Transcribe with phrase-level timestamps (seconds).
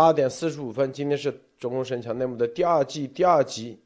[0.00, 3.78] 八点四十五分，今天是中共神强内幕的第二季第二集，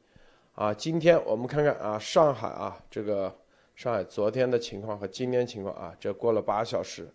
[0.53, 3.29] 啊，今天我们看看啊，上海啊，这个
[3.75, 7.05] 上海昨天的情况和今天情况啊，这过了八小时，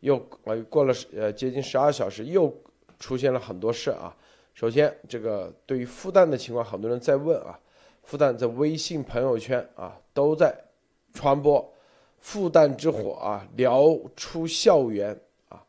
[0.00, 2.54] 又呃过了呃接近十二小时，又
[2.98, 4.14] 出现了很多事啊。
[4.52, 7.58] 首先，这个对于复旦的情况，很多人在问啊，
[8.02, 10.54] 复旦在微信朋友圈啊都在
[11.14, 11.72] 传播
[12.18, 15.64] 复旦之火啊，燎出校园啊，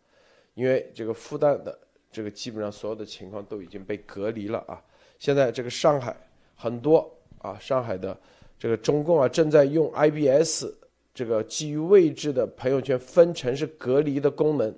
[0.54, 1.80] 因为这个复旦的。
[2.14, 4.80] 这个基本上所有的情况都已经被隔离了啊！
[5.18, 6.16] 现在这个上海
[6.56, 8.16] 很多啊，上海的
[8.60, 10.72] 这个中共啊正在用 IBS
[11.12, 14.72] 这个基于位置的朋友圈分城市隔离的功能，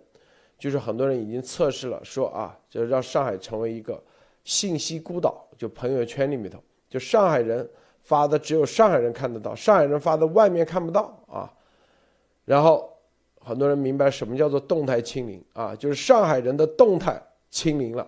[0.58, 4.02] 就是很多人已经测试了，说啊，就让上海成为一个
[4.46, 6.58] 信息孤岛，就朋友圈里面头，
[6.90, 7.70] 就上海人
[8.02, 11.54] 发的只有上海人看得到，上海人发的外面看不到啊，
[12.46, 12.95] 然后。
[13.46, 18.06] 很多人明白什么叫做动态清零啊，就是上海人的动态清零了，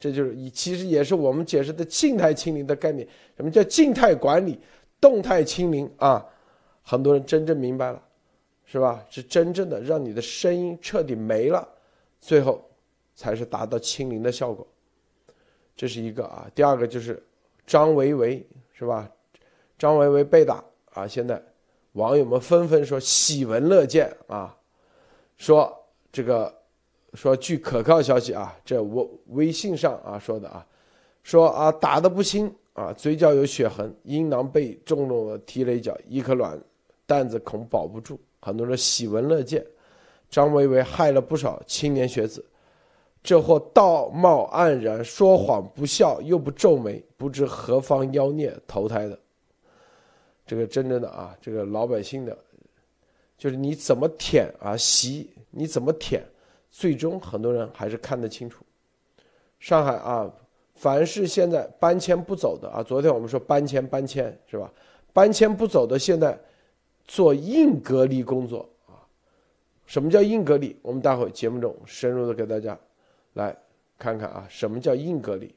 [0.00, 3.06] 这就是以其实也是我们解释的静态清零的概念。
[3.36, 4.58] 什么叫静态管理、
[5.00, 6.26] 动态清零啊？
[6.82, 8.02] 很多人真正明白了，
[8.64, 9.04] 是吧？
[9.08, 11.66] 是真正的让你的声音彻底没了，
[12.20, 12.60] 最后
[13.14, 14.66] 才是达到清零的效果。
[15.76, 17.22] 这是一个啊，第二个就是
[17.64, 19.08] 张维维是吧？
[19.78, 21.40] 张维维被打啊，现在
[21.92, 24.56] 网友们纷纷说喜闻乐见啊。
[25.40, 25.74] 说
[26.12, 26.54] 这个，
[27.14, 30.64] 说据可靠消息啊，这我微信上啊说的啊，
[31.22, 36.60] 说啊打的不轻啊，嘴角有血痕，阴囊被重重的踢了一脚，一颗卵
[37.06, 38.20] 蛋子恐保不住。
[38.42, 39.64] 很多人喜闻乐见，
[40.28, 42.44] 张维维害了不少青年学子，
[43.22, 49.18] 这货道貌岸然，说谎不笑又不皱眉，不知何方妖孽投胎的。
[50.46, 52.36] 这个真正的啊，这个老百姓的。
[53.40, 56.22] 就是你怎么舔啊，吸你怎么舔，
[56.70, 58.62] 最终很多人还是看得清楚。
[59.58, 60.30] 上海啊，
[60.74, 64.70] 凡是现在搬迁不走的啊，昨天我们说搬迁搬迁是吧？
[65.14, 66.38] 搬迁不走的，现在
[67.06, 69.00] 做硬隔离工作啊。
[69.86, 70.78] 什么叫硬隔离？
[70.82, 72.78] 我们待会节目中深入的给大家
[73.32, 73.56] 来
[73.98, 75.54] 看看啊，什么叫硬隔离？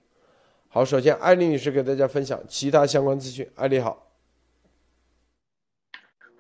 [0.69, 3.45] 好，首先艾丽女士给大家分享其他相关资讯。
[3.55, 4.12] 艾丽好。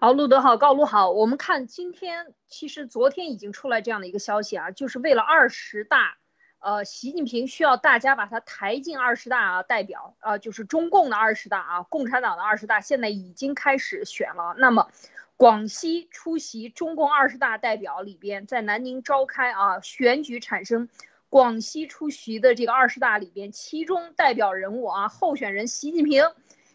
[0.03, 1.11] 好，路德好，高卢好。
[1.11, 6.17] 我们看今天，其实昨天已经出来这样的一个消息啊，就是为了二十大，
[6.59, 14.53] 呃，习近平需要大家把他抬进二十大啊，代表啊，就是中共的二十大啊，共产党的二十大现在已经开始选了。
[14.57, 14.89] 那么，
[15.37, 20.89] 广西出席中共二十大代表里边，在南宁召开啊，选举产生
[21.29, 26.29] 广西出席的这个二十大里边，其中代表人物啊，候选人习近平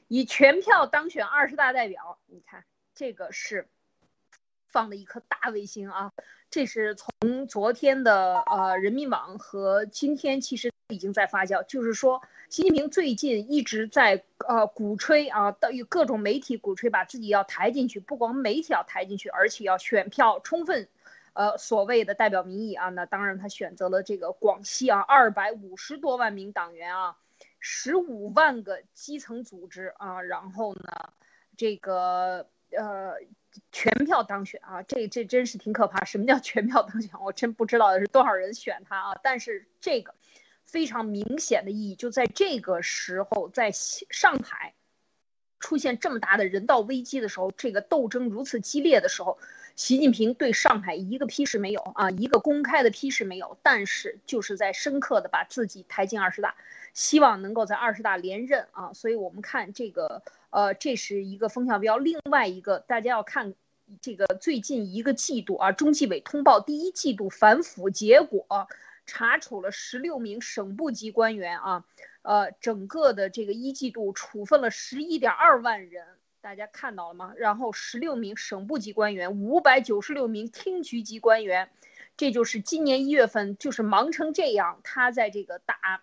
[0.07, 2.65] 以全票当选二十大代表，你看。
[2.99, 3.69] 这个是
[4.67, 6.13] 放的一颗大卫星啊！
[6.51, 12.21] 这是从昨天的呃人民网和今天其实已经在发酵，就是说
[12.51, 20.89] 习近平最近一直在呃鼓吹啊，与各种媒体鼓吹把自己要抬进去，不光媒体要抬进去，而且要选票充分，
[21.35, 22.89] 呃所谓的代表民意啊。
[22.89, 27.17] 那当然他选择了这个广西啊，二百五十多万名党员啊，
[27.61, 31.13] 十五万个基层组织啊，然后呢
[31.57, 32.49] 这个。
[32.77, 33.15] 呃，
[33.73, 36.05] 全票当选啊，这这真是挺可怕。
[36.05, 37.11] 什么叫全票当选？
[37.21, 39.21] 我真不知道是多少人选他啊。
[39.23, 40.15] 但是这个
[40.65, 44.75] 非常明显的意义，就在这个时候，在上海
[45.61, 49.39] 出现这么大的人道危机的时候，这个斗争如此激烈的时候，
[49.75, 56.55] 习近平对上海一个批示没有啊，一个公开的批示没有，但是就是在深刻的把自己抬进二十大，
[56.93, 58.93] 希望能够在二十大连任啊。
[58.93, 60.23] 所以我们看这个。
[60.51, 61.99] 呃，这是一个风向标。
[61.99, 63.55] 另外一个，大家要看
[64.01, 68.69] 这个最近一个季度啊，中纪委通报第一季度反腐结果，
[69.07, 71.85] 查处了十六名省部级官员啊，
[72.23, 76.07] 呃，整个的这个一季度处分了十一点二万人，
[76.41, 77.33] 大家看到了吗？
[77.37, 81.71] 然后十六名省部级官员，五百九十六名厅局级官员，
[82.17, 86.03] 这就是今年一月份就是忙成这样，他在这个打。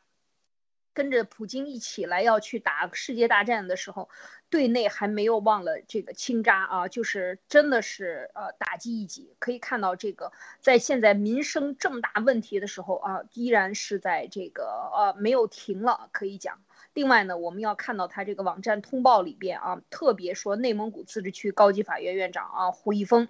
[0.95, 4.09] 跟着普京一起来要去打世界大战的时候，
[4.49, 9.35] 对内还没有忘了这个清渣啊，就是真的是呃打击一级。
[9.37, 10.31] 可以看到这个
[10.61, 14.63] 在现在民生这么大问题的时候啊，依然是在这个
[14.95, 16.61] 呃没有停了，可以讲。
[16.93, 23.27] 另外呢，我们要看到他这个网站通报里边啊，特别说内蒙古自治区高级法院院长啊胡一峰。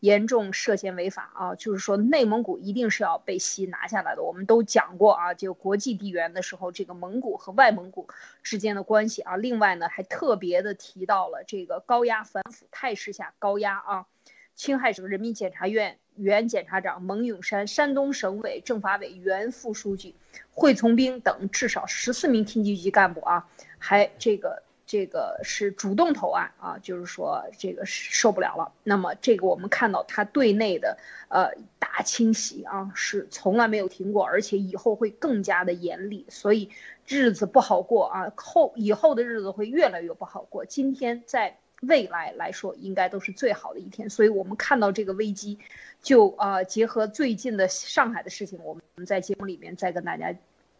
[0.00, 1.54] 严重涉嫌违法啊！
[1.54, 4.22] 就是说，内蒙古一定是要被西拿下来的。
[4.22, 8.08] 我们都讲过啊，就国际地缘的时候，这个蒙古和外蒙古
[8.42, 9.36] 之间的关系啊。
[9.36, 14.06] 另外呢，还特别的提到了这个高压反腐态势下高压啊。
[14.54, 20.14] 青海省人民检察院原检察长蒙永山、山东省委政法委原副书记
[20.50, 23.48] 惠从兵等至少十四名厅级级干部啊，
[23.78, 24.62] 还这个。
[24.86, 28.72] 这个是主动投案啊，就是说这个受不了了。
[28.84, 30.96] 那么这个我们看到他对内的
[31.28, 31.50] 呃
[31.80, 36.70] 大清洗啊是从来没有停过，而且以后会更加的严厉，所以
[37.04, 40.64] 日子不好过啊，后以后的日子会越来越不好过。
[40.64, 45.58] 今天在未来来说应该都是最好的一天，所以我们看到这个危机，
[46.00, 50.32] 就呃结合最近的上海的事情，我们在节目里面再跟大家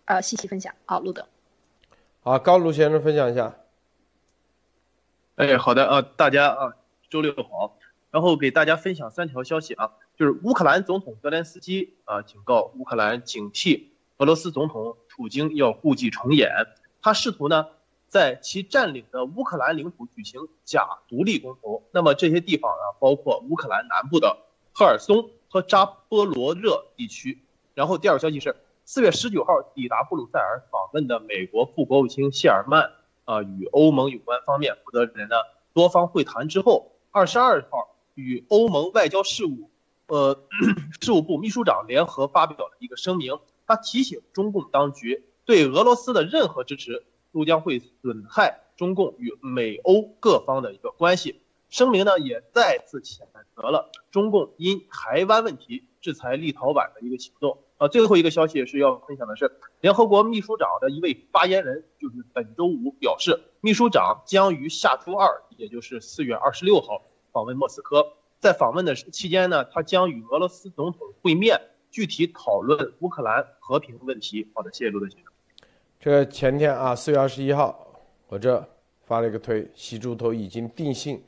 [0.04, 0.72] 呃细细分享。
[0.84, 1.26] 好，路德，
[2.22, 3.52] 好，高卢先生分享一下。
[5.36, 6.72] 哎，好的啊，大家啊，
[7.10, 7.76] 周六好。
[8.10, 16.50] 然后给大家分享三条消息啊，就是乌克兰总统泽连斯基啊警告乌克兰警惕俄罗斯总统普京要故伎重演，
[17.02, 17.66] 他试图呢
[18.08, 21.82] 在其占领的乌克兰领土举行假独立公投。
[21.92, 24.38] 那么这些地方啊，包括乌克兰南部的
[24.72, 27.42] 赫尔松和扎波罗热地区。
[27.74, 28.56] 然后第二个消息是，
[28.86, 32.90] 四月十九号抵达布鲁塞尔访问的美国副国务卿谢尔曼。
[33.26, 35.36] 啊，与欧盟有关方面负责人呢
[35.74, 39.70] 多方会谈之后，二十二号与欧盟外交事务，
[40.06, 40.42] 呃，
[41.02, 51.42] 事务部秘书长联合发表了一个声明，他提醒中共当局，对俄罗斯的任何支持都将会损害中共与美欧各方的一个关系。
[51.68, 53.22] 声明呢也再次谴
[53.56, 57.58] 责了中共因台湾问题制裁立陶宛的一个行动。
[57.78, 59.52] 啊，最后一个消息是要分享的是，
[59.82, 67.02] 联合国秘书长的一位发言人，就是本周五表示，秘书长将于下周二，也就是四月二十六号
[67.32, 68.14] 访问莫斯科。
[68.40, 74.50] 在访问的期间呢，他将与俄罗斯总统会面，具体讨论乌克兰和平问题。
[74.54, 75.32] 好的，谢谢陆德先生。
[76.00, 78.66] 这前天啊，四月二十一号，我这
[79.04, 81.22] 发了一个推，习猪头已经定性。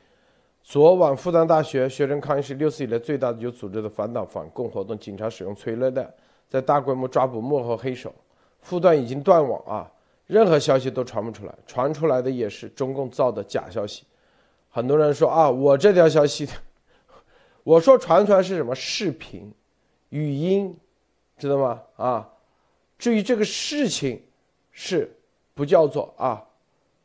[0.63, 6.11] 昨晚复旦大学学生抗议是六次以来最大的有组织的反党反共活动，警察使用催泪弹。
[6.49, 8.15] 在大规模抓捕幕后黑手，
[8.61, 9.91] 复段已经断网啊，
[10.27, 14.05] 任何消息都传不出来，传出来的也是中共造的假消息。
[14.71, 16.49] 很多人说啊，我这条消息，
[17.65, 19.53] 我说传出来是什么视频、
[20.09, 20.77] 语音，
[21.37, 21.83] 知道吗？
[21.97, 22.29] 啊，
[22.99, 24.23] 至于这个事情，
[24.71, 25.15] 是
[25.55, 26.45] 不叫做啊，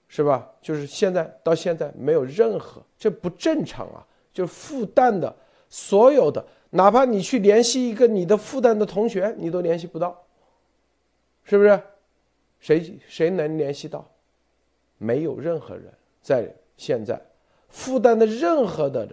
[0.08, 0.50] 是吧？
[0.62, 4.06] 就是现在到现在没有任何，这不正常啊！
[4.32, 5.36] 就复旦的
[5.70, 6.44] 所有的。
[6.76, 10.26] 哪怕你去联系一个你的复旦的同学，你都联系不到，
[11.44, 11.80] 是不是？
[12.60, 14.04] 谁谁能联系到？
[14.98, 17.22] 没有任何人在现在
[17.70, 19.08] 复旦的任何的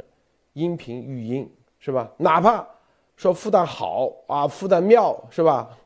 [0.54, 2.10] 音频语音，是吧？
[2.16, 2.66] 哪怕
[3.14, 5.76] 说复旦好啊，复旦妙，是吧？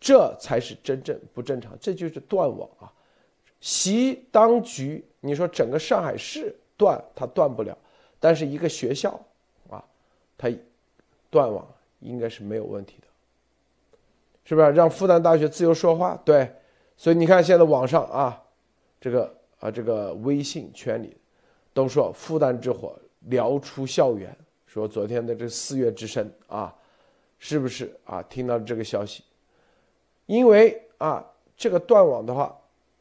[0.00, 2.90] 这才是真正不正常，这就是断网啊！
[3.60, 7.76] 习当局，你说整个上海市断，它断不了，
[8.18, 9.20] 但是一个学校
[9.68, 9.84] 啊，
[10.38, 10.48] 它。
[11.34, 11.66] 断网
[11.98, 13.08] 应该是没有问题的，
[14.44, 14.70] 是不是？
[14.70, 16.48] 让复旦大学自由说话，对。
[16.96, 18.40] 所以你看，现在网上啊，
[19.00, 21.16] 这个啊，这个微信圈里
[21.72, 22.96] 都说复旦之火
[23.28, 24.32] 燎出校园，
[24.64, 26.72] 说昨天的这四月之声啊，
[27.40, 28.22] 是不是啊？
[28.22, 29.24] 听到这个消息，
[30.26, 32.56] 因为啊，这个断网的话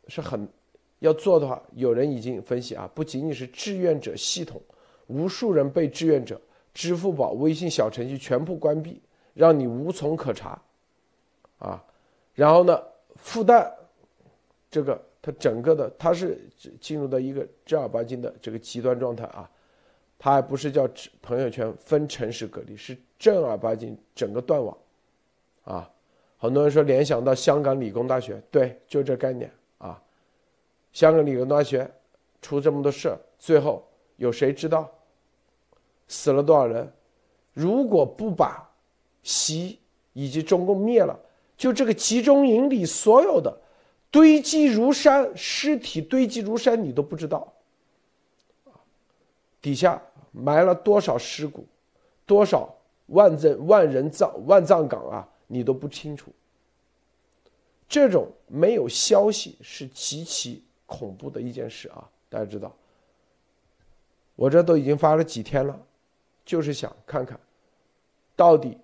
[0.07, 0.49] 是很
[0.97, 4.59] 要做的话，有人已经分析啊，不仅仅是志愿者系统，
[5.05, 6.41] 无数人被志愿者。
[6.73, 9.01] 支付宝、微信小程序全部关闭，
[9.33, 10.59] 让你无从可查，
[11.59, 11.83] 啊，
[12.33, 12.81] 然后呢，
[13.15, 13.71] 复旦
[14.71, 16.41] 这个它整个的它是
[16.81, 19.49] 进入到一个正儿八经的这个极端状态啊，
[20.17, 20.89] 它还不是叫
[21.21, 24.75] 朋友圈分城市隔离，是正儿八经整个断网，
[25.63, 25.89] 啊，
[26.37, 30.01] 很多人说联想到香港理工大学，对，就这概念啊，
[30.91, 31.89] 香港理工大学
[32.41, 34.89] 出这么多事最后有谁知道？
[36.13, 36.93] 死了多少人？
[37.53, 38.69] 如果不把
[39.23, 39.79] 习
[40.13, 41.19] 以及中共灭了，
[41.57, 43.57] 就这个集中营里所有的
[44.11, 47.51] 堆积如山尸体堆积如山，你都不知道。
[49.59, 49.99] 底下
[50.31, 51.65] 埋了多少尸骨，
[52.27, 52.71] 多少
[53.07, 56.31] 万人万人葬万葬岗啊，你都不清楚。
[57.89, 62.07] 这种没有消息是极其恐怖的一件事啊！
[62.29, 62.71] 大家知道，
[64.35, 65.79] 我这都已经发了几天了。
[66.45, 67.39] 就是想看看，
[68.35, 68.77] 到底，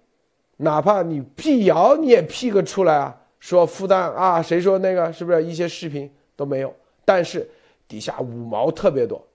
[0.57, 3.21] 哪怕你辟谣，你也辟个出来啊！
[3.39, 6.73] 说复旦啊，谁说那个是不是一些视频都没有？
[7.05, 7.49] 但是
[7.87, 9.25] 底下五毛特别多，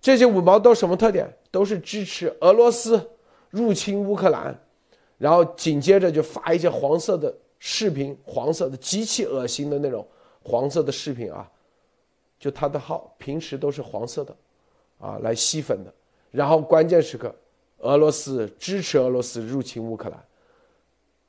[0.00, 1.28] 这些五毛都什么特点？
[1.50, 3.10] 都是支持俄罗斯
[3.50, 4.56] 入侵乌克兰，
[5.18, 10.06] 然后紧接着就发一些黄色的视频，黄色的极其恶心的那种
[10.42, 11.50] 黄色的视频啊！
[12.38, 14.36] 就他的号平时都是黄色的，
[14.98, 15.92] 啊，来吸粉的。
[16.36, 17.34] 然后关键时刻，
[17.78, 20.24] 俄罗斯支持俄罗斯入侵乌克兰，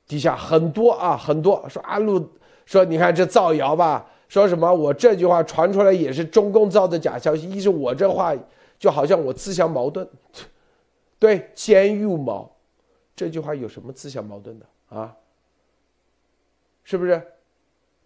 [0.05, 2.29] 底下很多啊很多说啊路
[2.65, 8.35] 说你看这造谣吧，说什么我这句话传出来也是中共造的假消息，一是我这话
[8.77, 10.07] 就好像我自相矛盾，
[11.17, 12.51] 对，监狱毛，
[13.15, 14.65] 这句话有什么自相矛盾的？
[14.89, 15.15] 啊？
[16.83, 17.21] 是不是？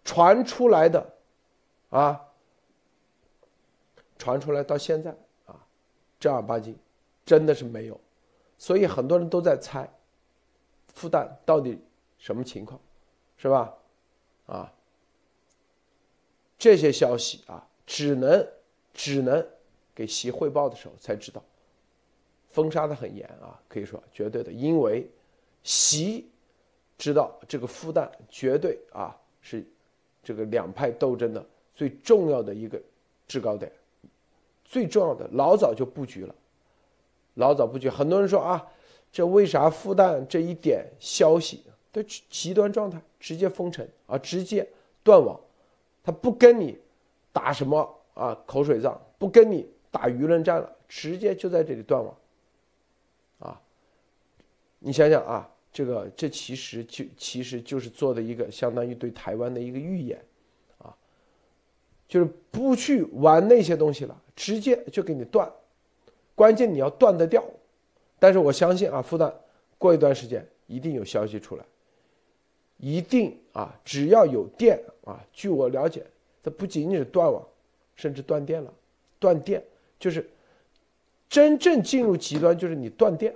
[0.04, 1.12] 传出来的
[1.90, 2.20] 啊？
[4.18, 5.10] 传出来到现在
[5.46, 5.54] 啊，
[6.20, 6.76] 正儿八经。
[7.24, 8.00] 真的是没有，
[8.58, 9.88] 所以很多人都在猜，
[10.88, 11.78] 复旦到底
[12.18, 12.80] 什么情况，
[13.36, 13.74] 是吧？
[14.46, 14.72] 啊，
[16.58, 18.46] 这些消息啊，只能
[18.92, 19.46] 只能
[19.94, 21.42] 给习汇报的时候才知道，
[22.50, 25.10] 封杀的很严啊，可以说绝对的，因为
[25.62, 26.28] 习。
[26.98, 29.66] 知道这个复旦绝对啊是
[30.22, 32.80] 这个两派斗争的最重要的一个
[33.26, 33.72] 制高点，
[34.64, 36.32] 最重要的老早就布局了，
[37.34, 37.88] 老早布局。
[37.88, 38.66] 很多人说啊，
[39.10, 41.62] 这为啥复旦这一点消息
[41.92, 44.68] 的极端状态直接封城啊，直接
[45.02, 45.38] 断网，
[46.02, 46.78] 他不跟你
[47.32, 52.16] 打什么啊口水仗，不跟你打舆论战了，直接就在这里断网。
[53.38, 53.60] 啊，
[54.78, 55.48] 你想想啊。
[55.74, 60.22] 这个这其实就其实就是做的一个相当于对台湾的一个预演，
[60.76, 60.94] 啊，
[62.06, 65.50] 就是不去玩那些东西了，直接就给你断，
[66.34, 67.44] 关键你要断得掉，
[68.18, 69.32] 但是我相信啊，复旦
[69.78, 71.64] 过一段时间一定有消息出来，
[72.78, 76.04] 一定啊，只要有电啊，据我了解，
[76.42, 77.42] 它不仅仅是断网，
[77.96, 78.72] 甚至断电了，
[79.18, 79.62] 断电
[79.98, 80.28] 就是
[81.28, 83.34] 真正进入极端，就是你断电，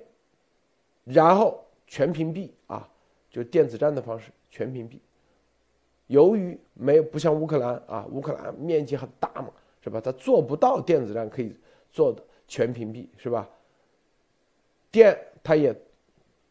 [1.05, 1.63] 然后。
[1.89, 2.89] 全屏蔽啊，
[3.31, 4.99] 就电子战的方式，全屏蔽。
[6.09, 9.51] 由于没有不像乌克兰啊，乌克兰面积很大嘛，
[9.81, 10.01] 是吧？
[10.01, 11.55] 它做不到电子战可以
[11.93, 13.49] 做的全屏蔽，是吧？
[14.91, 15.75] 电它也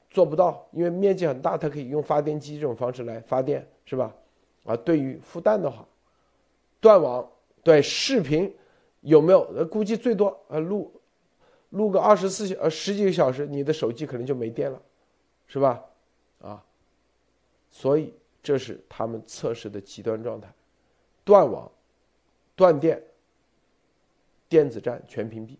[0.09, 4.13] 做不到，因为面积很大，它可以用发电机这种方式来发电，是吧？
[4.65, 5.87] 啊，对于复旦的话，
[6.79, 7.29] 断网，
[7.63, 8.53] 对视频
[9.01, 9.41] 有没有？
[9.55, 10.91] 呃，估计最多呃录
[11.69, 14.81] 录个二十四小呃十几个小时，你的手机可能就没电了。
[15.47, 15.85] 是吧？
[16.41, 16.65] 啊，
[17.69, 18.11] 所以
[18.41, 20.51] 这是他们测试的极端状态：
[21.23, 21.71] 断网、
[22.55, 22.99] 断电、
[24.49, 25.55] 电子战全屏蔽。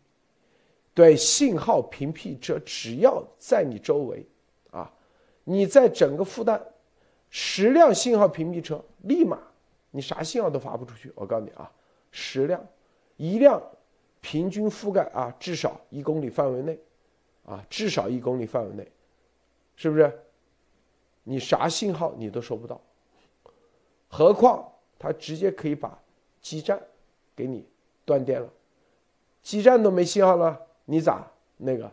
[0.96, 4.26] 对信号屏蔽者，只要在你周围，
[4.72, 4.92] 啊，
[5.44, 6.60] 你在整个复旦
[7.30, 9.38] 十辆信号屏蔽车，立马
[9.92, 11.12] 你啥信号都发不出去。
[11.14, 11.72] 我告诉你啊，
[12.10, 12.66] 十辆，
[13.18, 13.62] 一辆
[14.22, 16.80] 平均覆盖啊至少一公里范围内，
[17.46, 18.90] 啊至少一公里范围内。
[19.76, 20.20] 是不是？
[21.28, 22.80] 你啥信号你都收不到，
[24.08, 26.00] 何况他直接可以把
[26.40, 26.82] 基站
[27.36, 27.68] 给你
[28.06, 28.48] 断电了，
[29.42, 31.92] 基站都没信号了，你咋那个？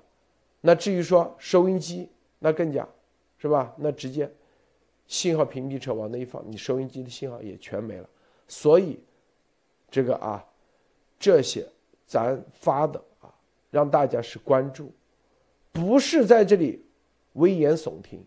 [0.60, 2.08] 那至于说收音机，
[2.38, 2.86] 那更加
[3.38, 3.74] 是吧？
[3.76, 4.30] 那直接
[5.06, 8.08] 信号屏蔽车往那一放，你收音机的信号也全没了。
[8.46, 9.00] 所以
[9.90, 10.44] 这个啊，
[11.18, 11.66] 这些
[12.06, 13.34] 咱发的啊，
[13.70, 14.92] 让大家是关注，
[15.72, 16.84] 不是在这里。
[17.36, 18.22] 危言耸听，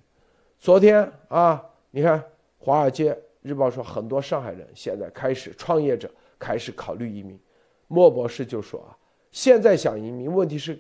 [0.59, 2.19] 昨天啊，你看
[2.57, 7.39] 《华尔街日报》说，很多上海人现在开始创业者开始考虑移民。
[7.87, 8.97] 莫博士就说啊，
[9.35, 10.79] 现在想移民，问题是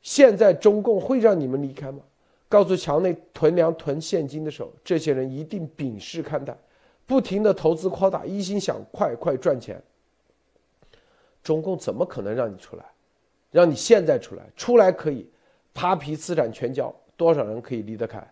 [0.00, 1.98] 现在中共会让你们离开吗？
[2.48, 6.56] 告诉墙内囤粮囤现金的时候，这些人一定鄙视看待，
[7.04, 9.82] 不停的投资扩大，一心想快快赚钱。
[11.42, 12.84] 中共怎么可能让你出来？
[13.50, 14.44] 让你现在出来？
[14.54, 15.28] 出来可以，
[15.72, 16.94] 扒皮资产全交。
[17.16, 18.24] 多少人可以离得开？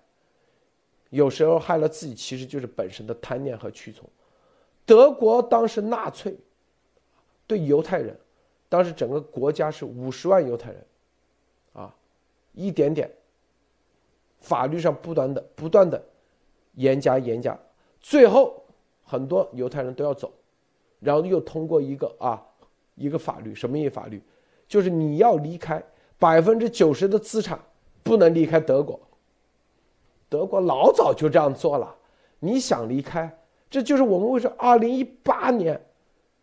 [1.10, 4.08] 有时候害了自己，其实就是本身的贪念和屈从。
[4.86, 6.36] 德国当时纳粹
[7.44, 8.16] 对犹太人，
[8.72, 10.86] 当时整个国家是五十万犹太人，
[11.74, 11.94] 啊，
[12.52, 13.10] 一点点，
[14.40, 16.02] 法律上不断的不断的
[16.76, 17.58] 严加严加，
[18.00, 18.64] 最后
[19.04, 20.32] 很多犹太人都要走，
[21.00, 22.42] 然后又通过一个啊
[22.94, 24.22] 一个法律，什么一法律？
[24.66, 25.84] 就是你要离开
[26.18, 27.60] 百分之九十的资产。
[28.04, 28.98] 不能离开德国。
[30.28, 31.94] 德国老早就这样做了。
[32.40, 33.32] 你想离开，
[33.70, 35.80] 这就是我们为什么二零一八年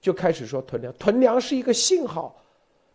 [0.02, 0.94] 就开始说囤粮。
[1.00, 2.36] 囤粮是一个信号，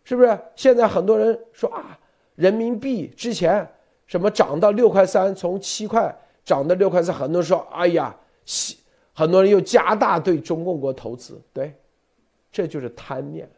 [0.04, 0.38] 是不是？
[0.56, 1.99] 现在很多人说啊，
[2.34, 3.66] 人民币之前
[4.06, 8.14] 什么涨到六块三，从七块涨到六块三，很多人说，哎呀，
[9.12, 11.40] 很多人又加大对中共国投资。
[11.52, 11.75] 对，
[12.50, 13.49] 这就是贪念。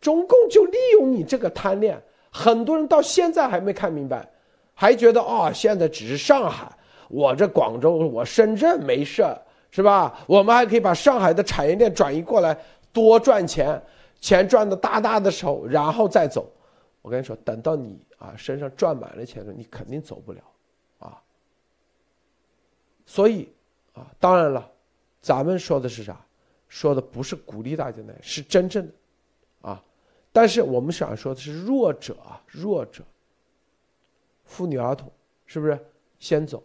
[0.00, 1.98] 中共就利用你这个贪念，
[2.30, 4.28] 很多人到现在还没看明白。
[4.74, 6.70] 还觉得哦，现在只是上海，
[7.08, 9.24] 我这广州，我深圳没事
[9.70, 10.18] 是吧？
[10.26, 12.58] 我们还可以把上海的产业链转移过来，
[12.94, 13.82] 多赚钱，
[14.20, 16.50] 钱赚的大大的时候，然后再走。
[17.02, 20.40] 我跟你说，等到你啊身上赚满了钱的时候，你肯定走不了，
[21.00, 21.20] 啊。
[23.04, 23.52] 所以
[23.92, 24.70] 啊，当然了，
[25.20, 26.18] 咱们说的是啥？
[26.68, 28.92] 说的不是鼓励大家呢，是真正的，
[29.68, 29.84] 啊。
[30.32, 33.04] 但是我们想说的是弱者啊，弱者，
[34.44, 35.12] 妇女儿童，
[35.44, 35.78] 是不是
[36.18, 36.62] 先走？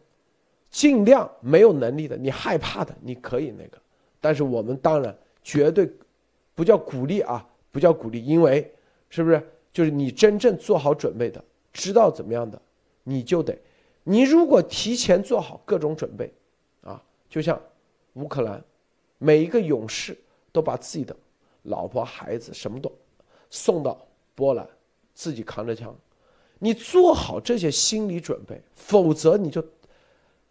[0.70, 3.78] 尽量没有能力的，你害怕的，你可以那个。
[4.22, 5.92] 但是我们当然绝对
[6.60, 8.70] 不叫鼓励啊，不叫鼓励，因为
[9.10, 9.42] 是不是？
[9.72, 12.62] 就是你真正做好准备的，知道怎么样的，
[13.06, 13.58] 你就得。
[14.04, 16.30] 你如果提前做好各种准备，
[16.82, 17.58] 啊，就像
[18.16, 18.62] 乌克兰，
[19.20, 20.18] 每一个勇士
[20.52, 21.16] 都把自己的
[21.64, 22.92] 老婆孩子什么都
[23.50, 23.98] 送到
[24.36, 24.68] 波兰，
[25.14, 25.96] 自己扛着枪。
[26.58, 29.66] 你做好这些心理准备，否则你就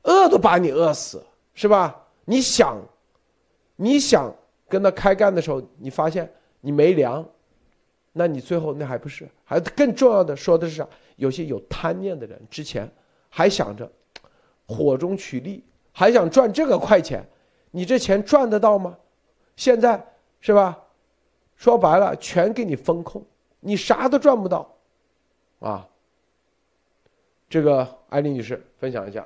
[0.04, 1.22] 饿都把你饿死，
[1.52, 2.06] 是吧？
[2.24, 2.80] 你想，
[3.76, 4.34] 你想
[4.68, 7.26] 跟他开干的时候，你发现你没粮。
[8.12, 9.28] 那你最后那还不是？
[9.44, 10.88] 还更重要的说的是啥？
[11.16, 12.90] 有些有贪念的人，之前
[13.28, 13.88] 还想着
[14.66, 17.24] 火中取栗，还想赚这个快钱，
[17.70, 18.98] 你这钱赚得到吗？
[19.54, 20.04] 现在
[20.40, 20.76] 是吧？
[21.54, 23.24] 说白了，全给你风控，
[23.60, 24.76] 你啥都赚不到，
[25.60, 25.86] 啊。
[27.48, 29.24] 这个艾丽女士分享一下。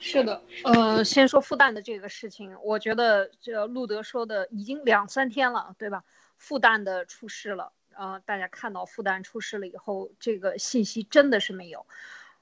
[0.00, 6.04] 是的，呃，先说复旦的这个事情，我觉得这路德说的已经两三天了，对吧？
[6.38, 11.86] 复旦的出事了，呃，大家看到复旦出事了以后，这个信息真的是没有，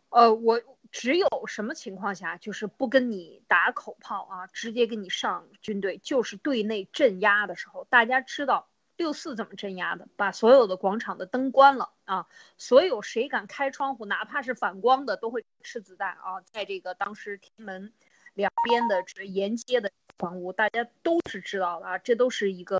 [0.09, 0.63] 呃，我
[0.93, 8.69] 只有什么情况下就是不跟你打口炮啊，直接给你上军队，就是对内镇压的时候，大家知道。
[8.99, 10.09] 六四怎么镇压的？
[10.17, 12.27] 把所有的广场的灯关了啊！
[12.59, 16.43] 所有谁敢开窗户，哪怕是反光的，都会吃子弹啊！
[16.45, 17.93] 在这个当时天安门
[18.35, 21.99] 两边的这沿街的房屋，大家都是知道的啊！
[21.99, 22.77] 这都是一个，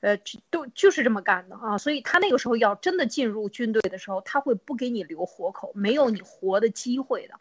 [0.00, 0.18] 呃，
[0.50, 1.78] 都就是这么干的啊！
[1.78, 7.36] 所以他那个时候要真的进入军队的时候，他会不给你留活口，没有你活的机会的。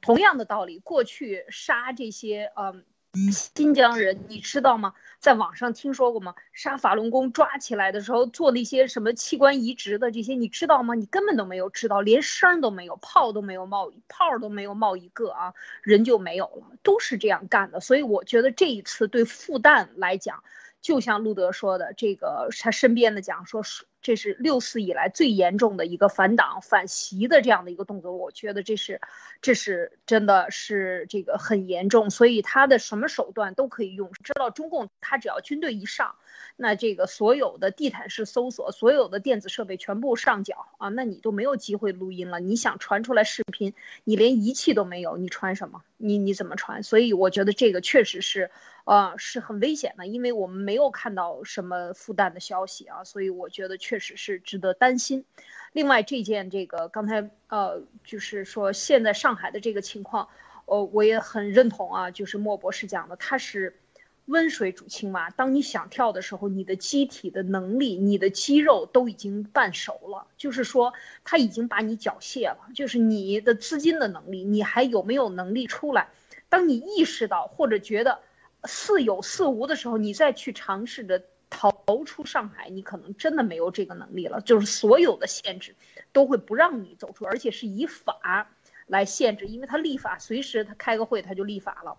[0.00, 2.84] 同样的道理，过去杀这些，嗯。
[3.32, 4.94] 新疆人，你知道吗？
[5.20, 6.34] 在网上听说过吗？
[6.52, 10.94] 杀法轮功抓起来的时候做那些什么器官移植的这些，你知道吗？
[10.94, 17.80] 你根本都没有知道，连声都没有，炮都没有冒，炮都没有冒一个啊，人就没有了，都是这样干的。
[17.80, 20.42] 所以我觉得这一次对复旦来讲，
[20.82, 23.86] 就像路德说的，这个他身边的讲说是。
[24.04, 29.00] 这是六四以来最严重的一个反党反袭的这样的一个动作，我觉得这是，
[29.40, 34.12] 这是真的是这个很严重，所以他的什么手段都可以用。
[34.22, 36.16] 知道中共他只要军队一上，
[36.54, 42.40] 那这个所有的地毯式搜索，所有的电子设备全部上缴啊，那你都没有机会录音了。
[42.40, 43.72] 你想传出来视频，
[44.04, 45.82] 你连仪器都没有，你传什么？
[45.96, 46.82] 你你怎么传？
[46.82, 48.50] 所以我觉得这个确实是。
[48.86, 55.24] 呃，是很危险的，因为我们没有看到什么复旦的消息啊，所以我觉得确确实是值得担心。
[55.72, 60.30] 另外，这件这个刚才呃，就是说现在上海的这个情况，
[60.66, 63.78] 呃，我也很认同啊，就是莫博士讲的，它是
[64.24, 65.30] 温水煮青蛙。
[65.30, 76.08] 当你想跳的时候，你的机体的能力、你的肌肉都已经半熟了，就是说他已经把你缴械了，就是你的资金的能力，你还有没有能力出来？
[76.48, 78.18] 当你意识到或者觉得。
[78.66, 81.72] 似有似无的时候，你再去尝试着逃
[82.04, 84.40] 出上海，你可能真的没有这个能力了。
[84.40, 85.74] 就是所有的限制
[86.12, 88.48] 都会不让你走出，而且是以法
[88.86, 91.96] 来限制，因为他立法随时他开个会他就立法了，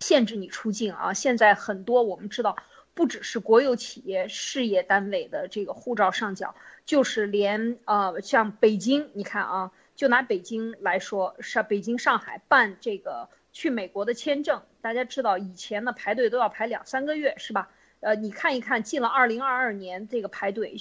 [0.00, 1.12] 限制你出境啊。
[1.12, 2.56] 现在很多我们知道，
[2.94, 6.54] 不只是国有企业、事业单位的这个护照上缴，
[6.86, 13.28] 就是连呃像北京，你看啊，就拿北京来说，上北京、上海办这个。
[13.52, 17.68] 去美国的签证，大家知道以前呢排队都要排两三个月，是吧？
[18.00, 20.74] 呃，你看一看，进了二零二二年这个排队，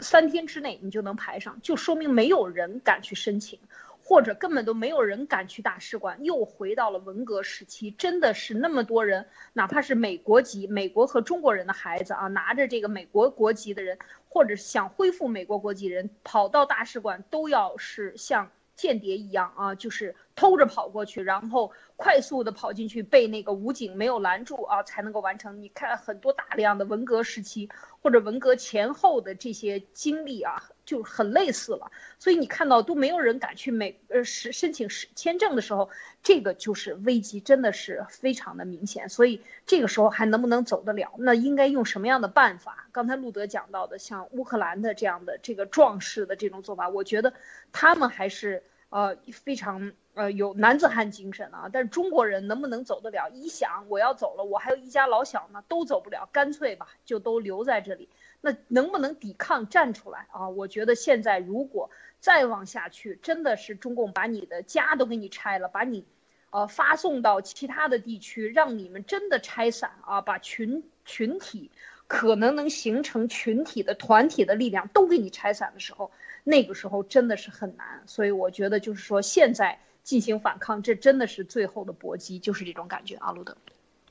[0.00, 3.58] 三天之内你就能排上，就说明没有人敢去申请，
[4.02, 7.90] 或者根本都没有人敢去大使馆，又回到了文革时期。
[7.90, 13.98] 真的是那么多人，哪怕是美国籍、美国和中国人的孩子啊，拿着这个美国国籍的人，
[14.30, 21.70] 或者想恢复美国国籍人，跑到大使馆都要是像间谍一样啊，就是偷着跑过去，然后。
[22.00, 25.60] 快速的跑进去，被那个武警没有拦住啊，才能够完成。
[25.60, 27.68] 你看很多大量的文革时期
[28.00, 31.92] 或者文革前后的这些经历啊，就很类似了。
[32.18, 35.90] 所以你看到都没有人敢去美呃申申请签证的时候，
[36.22, 39.10] 这个就是危机，真的是非常的明显。
[39.10, 41.14] 所以这个时候还能不能走得了？
[41.18, 42.88] 那应该用什么样的办法？
[42.90, 47.34] 刚才路德讲到的，像乌克兰的这样的这个壮士的这种做法，我觉得
[47.70, 48.62] 他们还是。
[48.90, 51.68] 呃，非常呃有男子汉精神啊。
[51.72, 53.28] 但是中国人能不能走得了？
[53.30, 58.08] 一想我要走了，我还有一家老小呢，都走不了，干脆吧，就都留在这里。
[58.40, 60.48] 那能不能抵抗站出来啊？
[60.48, 66.04] 我觉得现在如果再往下去，真的是中共把你的家都给你拆了，把你，
[66.50, 71.70] 呃，发送到其他的地区，让你们真的拆散啊，把群群体
[72.06, 76.12] 可能能形成群体的团体的力量都给你拆散的时候，
[76.48, 78.02] 那个时候真的是很难。
[78.06, 83.56] 所以我觉得就是说，现在进行反抗，这真的是最后的搏击，就是这种感觉啊，路德。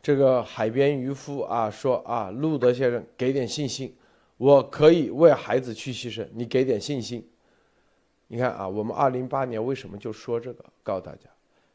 [0.01, 3.95] 这个海边渔夫啊说啊，路德先生给点信心。
[4.37, 7.27] 我可以为孩子去牺牲，你给点信心。
[8.27, 10.63] 你看啊，我们二零八年为什么就说这个？
[10.83, 11.27] 告诉大家，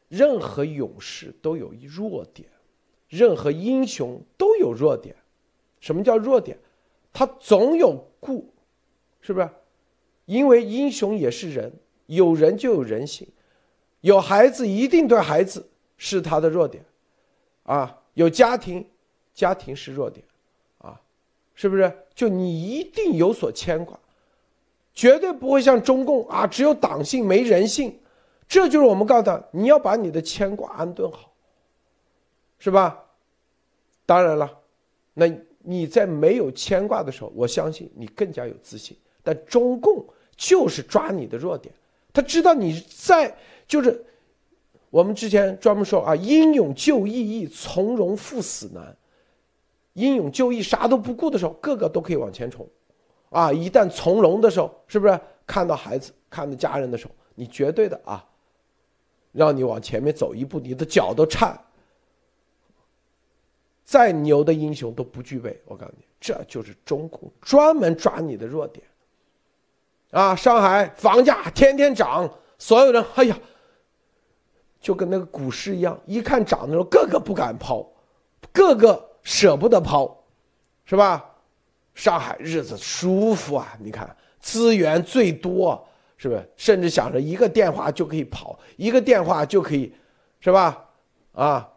[0.09, 2.49] 任何勇士都有弱点，
[3.09, 5.17] 任何英雄都有弱点。
[5.81, 6.57] 什么叫弱点？
[7.13, 8.55] 他总有故，
[9.21, 9.49] 是不是？
[10.33, 11.71] 因为英雄也是人，
[12.07, 13.29] 有人就有人性，
[14.01, 15.69] 有孩子一定对孩子
[15.99, 16.83] 是他的弱点，
[17.65, 18.89] 啊，有家庭，
[19.35, 20.25] 家庭是弱点。
[20.79, 20.99] 啊
[21.55, 21.93] 是不是？
[22.15, 23.99] 就你一定有所牵挂，
[24.95, 28.01] 绝对不会像中共啊，只有党性没人性。
[28.49, 31.31] 这就是我们告诉他，你要把你的牵挂安顿好，
[32.59, 33.05] 是吧？
[34.07, 34.51] 当然了，
[35.13, 35.27] 那
[35.59, 38.97] 你在没有牵挂的时候，我相信你更加有自信。
[39.23, 40.05] 但中共
[40.37, 41.75] 就是抓你的弱点，
[42.13, 44.05] 他知道你在，就是
[44.91, 48.97] 我们之前专门说啊，英勇就义易，从容赴死难。
[49.95, 52.67] 英勇就义，啥都不顾的时候，个个都可以往前冲，
[53.29, 53.53] 啊！
[53.53, 58.27] 一旦从容的时候，是不是看到孩子、看到家人的时候，你绝对的啊，
[59.33, 61.63] 让你往前面走一步，你的脚都颤。
[63.85, 68.83] 再牛的英雄都不具备，我告诉你，这就是中共专门抓你的弱点。
[70.13, 70.37] 啊！
[70.37, 73.37] 上海房价天天涨，所有人，哎呀，
[74.81, 77.85] 就跟那个股市一样，一看涨的时候，个个不敢抛，
[78.53, 79.09] 个个。
[79.25, 80.25] 舍不得抛，
[80.85, 81.25] 是吧？
[81.95, 83.73] 上海日子舒服啊！
[83.79, 86.51] 你看资源最多，是不是？
[86.57, 89.95] 甚至想着一个电话就可以跑，一个电话就可以，
[90.41, 90.85] 是吧？
[91.35, 91.71] 啊，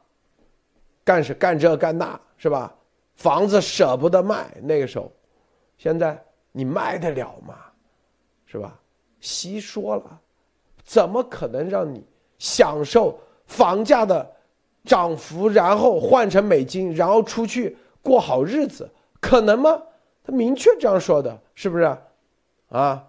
[1.03, 2.73] 干是干这干那，是吧？
[3.13, 5.13] 房子舍不得卖，那个时候，
[5.77, 6.19] 现在
[6.51, 7.53] 你卖得了吗？
[8.55, 8.79] 是吧？
[9.19, 10.21] 稀说了，
[10.85, 12.01] 怎么可能让你
[12.39, 14.33] 享受房价的？
[14.85, 18.87] 涨幅，然后换成美金，然后出去过好日子，
[19.19, 19.81] 可能吗？
[20.23, 21.97] 他明确这样说的，是不是？
[22.69, 23.07] 啊？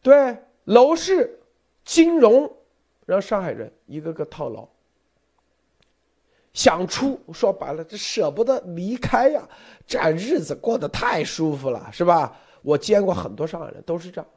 [0.00, 1.40] 对，楼市、
[1.84, 2.48] 金融，
[3.06, 4.68] 让上海人一个个套牢，
[6.52, 9.48] 想出，说白了，这舍不得离开呀，
[9.86, 12.36] 这日子过得太舒服了，是吧？
[12.60, 14.30] 我见过很多上海人都是这样。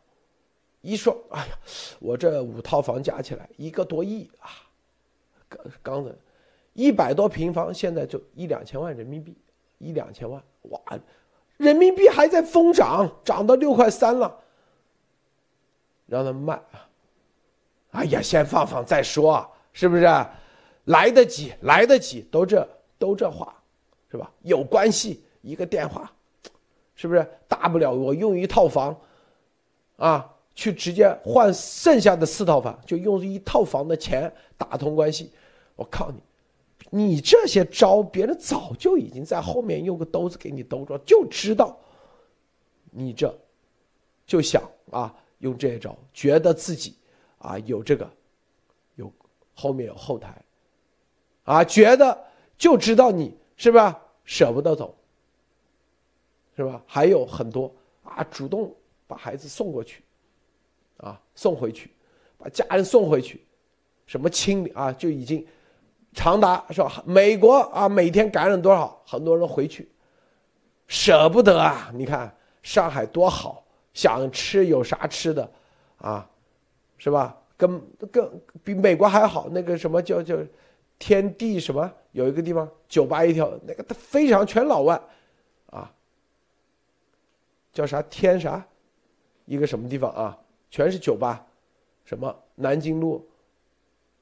[0.82, 1.58] 一说，哎呀，
[2.00, 4.48] 我这五套房加起来一个多亿啊，
[5.50, 6.16] 刚刚的，
[6.74, 9.38] 一百多平方，现在就一两千万人民币，
[9.78, 10.80] 一两千万，哇，
[11.58, 14.40] 人民币还在疯涨，涨到六块三了，
[16.06, 16.88] 让他卖啊，
[17.92, 20.06] 哎呀，先放放再说，是不是？
[20.86, 22.68] 来得及，来得及，都这
[22.98, 23.62] 都这话，
[24.10, 24.32] 是吧？
[24.42, 26.12] 有关系，一个电话，
[26.96, 27.28] 是不是？
[27.48, 29.00] 大不了我用一套房，
[29.98, 30.32] 啊。
[30.58, 35.30] 去直接换剩下的四套房，就用一套房的钱打通关系。
[35.76, 41.78] 我靠你，你这些招，别人早就已经在后面用个兜子给你兜着，就知道
[42.90, 43.38] 你这
[44.26, 46.96] 就想啊用这些招，觉得自己
[47.38, 48.10] 啊有这个
[48.96, 49.12] 有
[49.54, 50.42] 后面有后台
[51.46, 52.26] 啊，觉得
[52.58, 54.94] 就知道你是吧舍不得走，
[56.58, 56.84] 是吧？
[56.86, 58.76] 还有很多啊主动
[59.08, 60.04] 把孩子送过去。
[60.98, 61.92] 啊，送回去，
[62.38, 63.46] 把家人送回去，
[64.08, 65.46] 什么清理啊，就已经
[66.14, 67.04] 长达是吧？
[67.06, 68.98] 美国啊，每天感染多少？
[69.06, 69.90] 很多人回去，
[70.88, 71.92] 舍不得啊！
[71.94, 73.62] 你看上海多好，
[73.94, 75.52] 想吃有啥吃的，
[75.98, 76.26] 啊，
[76.98, 77.38] 是吧？
[77.58, 80.38] 跟跟比美国还好，那个什么叫叫
[80.98, 81.92] 天地什么？
[82.12, 85.00] 有一个地方酒吧一条，那个他非常全老外，
[85.68, 85.94] 啊，
[87.74, 88.66] 叫啥天啥？
[89.46, 90.38] 一个什么地方啊？
[90.72, 91.46] 全是酒吧，
[92.06, 93.30] 什么南京路，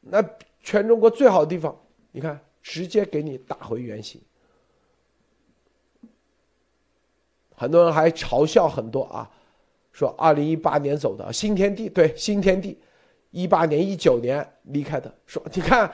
[0.01, 0.23] 那
[0.59, 1.79] 全中国最好的地方，
[2.11, 4.19] 你看直接给你打回原形。
[7.55, 9.31] 很多人还嘲笑很多啊，
[9.91, 12.81] 说二零一八年走的新天地，对新天地，
[13.29, 15.89] 一八年一九年离开的，说你看，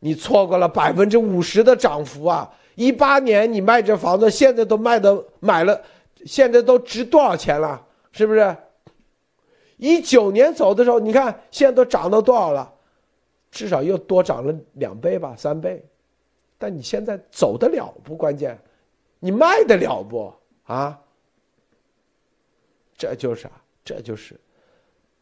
[0.00, 2.50] 你错过了百分之五十的涨幅啊！
[2.74, 5.80] 一八年你卖这房子，现在都卖的买了，
[6.24, 7.86] 现在都值多少钱了？
[8.12, 8.56] 是不是？
[9.76, 12.72] 一九年走的时候，你看现在都涨到多少了？
[13.50, 15.84] 至少又多涨了两倍吧，三倍。
[16.56, 18.16] 但你现在走得了不？
[18.16, 18.58] 关键，
[19.18, 20.32] 你卖得了不？
[20.64, 20.98] 啊？
[22.96, 23.52] 这就是啊？
[23.84, 24.38] 这就是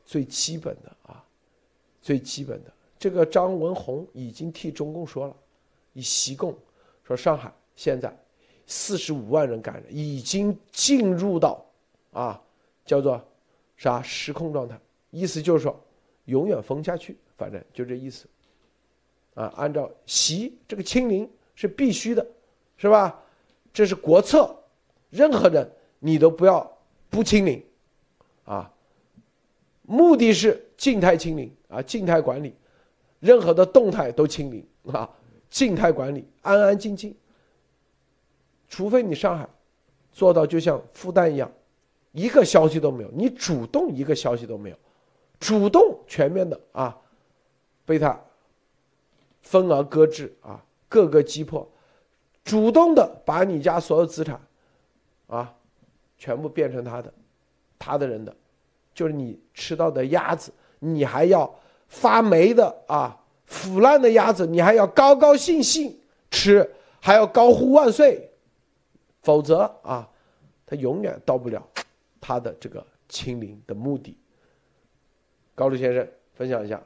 [0.05, 1.25] 最基本的啊，
[2.03, 2.71] 最基本的。
[2.99, 5.37] 这个张文宏已经替中共说了，
[5.93, 6.57] 以习共
[7.05, 8.15] 说上海现在
[8.67, 11.65] 四十五万人感染，已经进入到
[12.13, 12.43] 啊
[12.85, 13.23] 叫做
[13.77, 14.79] 啥失控状态，
[15.11, 15.79] 意思就是说
[16.25, 18.27] 永远封下去，反正就这意思。
[19.35, 22.27] 啊，按照习这个清零是必须的，
[22.77, 23.23] 是吧？
[23.73, 24.53] 这是国策，
[25.11, 26.69] 任何人你都不要
[27.09, 27.65] 不清零，
[28.45, 28.69] 啊，
[29.83, 32.53] 目的是静态清零啊，静态管理。
[33.21, 35.09] 任何的动态都清零啊，
[35.51, 37.15] 静态管理，安安静静。
[38.69, 39.49] 除非你上海
[40.13, 41.51] 做到就像复旦一样，
[42.13, 44.77] 一个消息都没有，你主动一个消息都没有，
[45.41, 46.97] 主动全面的啊，
[47.85, 48.21] 被他
[49.43, 51.69] 分而搁置啊，各个击破，
[52.45, 54.41] 主动的把你家所有资产
[55.27, 55.53] 啊，
[56.17, 57.13] 全部变成他的，
[57.79, 58.37] 他的人的，
[58.95, 61.53] 就是你吃到的鸭子，你还要。
[61.89, 65.99] 发霉的啊，腐烂的鸭子，你还要高高兴兴
[66.31, 66.71] 吃，
[67.01, 68.31] 还要高呼万岁，
[69.23, 70.09] 否则啊，
[70.67, 71.67] 他永远到不了
[72.21, 74.17] 他的这个清零的目的。
[75.55, 76.81] 高路先生分享一下。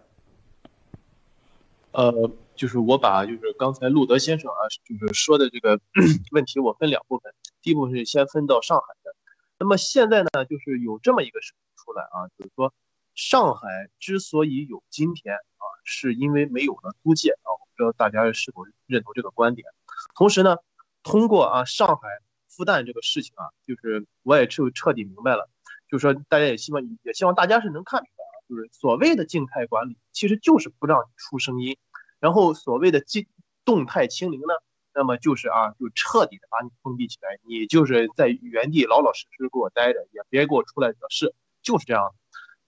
[1.90, 5.78] 呃，就是我把就是刚才路德先生啊，就是说的这个
[6.30, 7.34] 问题，我分两部分。
[7.60, 9.14] 第一部分是先分到上海的，
[9.58, 12.72] 那么现在呢，就是有这么一个事情出来啊，就是说。
[13.14, 17.48] 上海之所以有今天啊，是因为没有了租界啊。
[17.60, 19.66] 我不知道大家是否认同这个观点。
[20.14, 20.56] 同时呢，
[21.02, 22.08] 通过啊上海
[22.48, 25.48] 复旦这个事情啊，就是我也彻彻底明白了，
[25.88, 31.76] 就是说大家也希望也希望大家是能看出来啊，就是所谓的静态管理其实就是不让你出声音，
[32.20, 33.26] 然后所谓的静
[33.64, 34.54] 动态清零呢，
[34.94, 42.14] 那么就是啊就彻底的把你封闭起来，你就是在原地老老实实给我待着，也别给我出来惹事，就是这样。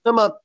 [0.05, 0.39] 那么，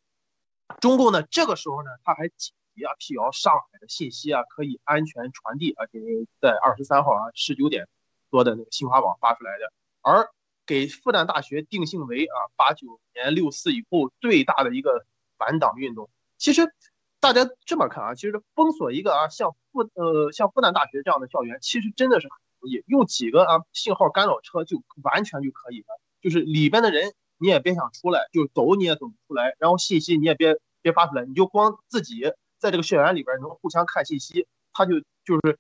[0.81, 1.23] 中共呢？
[1.23, 6.01] 这个时候呢，他还紧急啊辟谣上海的信息啊可以安全传递，而且
[6.41, 7.87] 在二十三号啊十九点
[8.31, 9.71] 多的那个新华网发出来的，
[10.01, 10.31] 而
[10.65, 15.05] 给复旦大学定性为啊八九年六四以后最大的一个
[15.37, 16.09] 反党运动。
[16.39, 16.73] 其实
[17.21, 27.13] 大家这么看啊，其实封锁一个啊像复呃像复旦大学这样的校园，其实真的是很容易，用几个啊信号干扰车就完全就可以了，就是里边的人。
[27.41, 32.21] 你也别想出来，就走你也走不出来，然后信息你也别别发出来，你就光自己
[32.59, 35.59] 在这个校园里边能互相看信息，他就就是，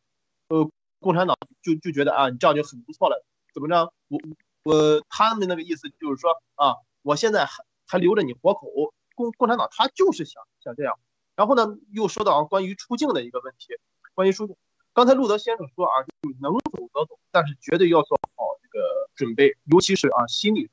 [0.48, 3.92] 呃，共产党就就觉得啊，你这样就很不错了，怎么着？
[4.08, 4.20] 我
[4.64, 8.68] 我他们那个意思就是说啊，我现在还还留着你活口，
[9.14, 10.98] 共共产党他就是想想这样。
[11.34, 13.72] 然后呢，又说到关于出境的一个问题，
[14.12, 14.54] 关于出境，
[14.92, 20.72] 刚才路德先生说啊，就能走则走，但是绝对要做好这个准备，尤其是啊心理上。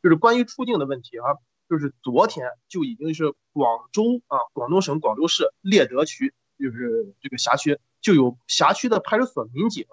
[0.00, 1.34] 就是关于出境的问题啊，
[1.68, 9.86] 就是昨天就已经是广州啊，广东省广州市猎德区，就是这个辖区就有辖区的派出所民警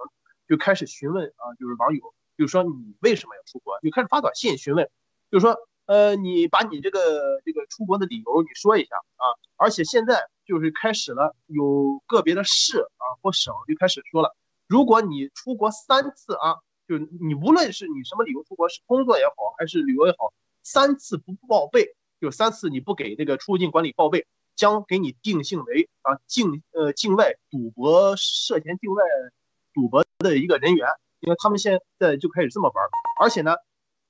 [0.47, 3.79] 就开始询问啊，就是网友，就是说你为什么要出国？
[3.81, 4.87] 就开始发短信询问，
[5.31, 14.35] 就是说呃，你把你这个这个出国的理由你说一下啊，而且现在就是开始了，有个别的市啊或省就开始说了，
[14.67, 16.57] 如果你出国三次啊。
[16.87, 29.03] 就你无论是你什么理由出国，是工作也好，还是旅游也好，三次不报备，就三次你不给这个出入境管理报备，将给你定性为啊境呃境外赌博涉嫌境外
[29.73, 30.87] 赌博的一个人员，
[31.19, 32.85] 因为他们现在就开始这么玩，
[33.19, 33.55] 而且呢，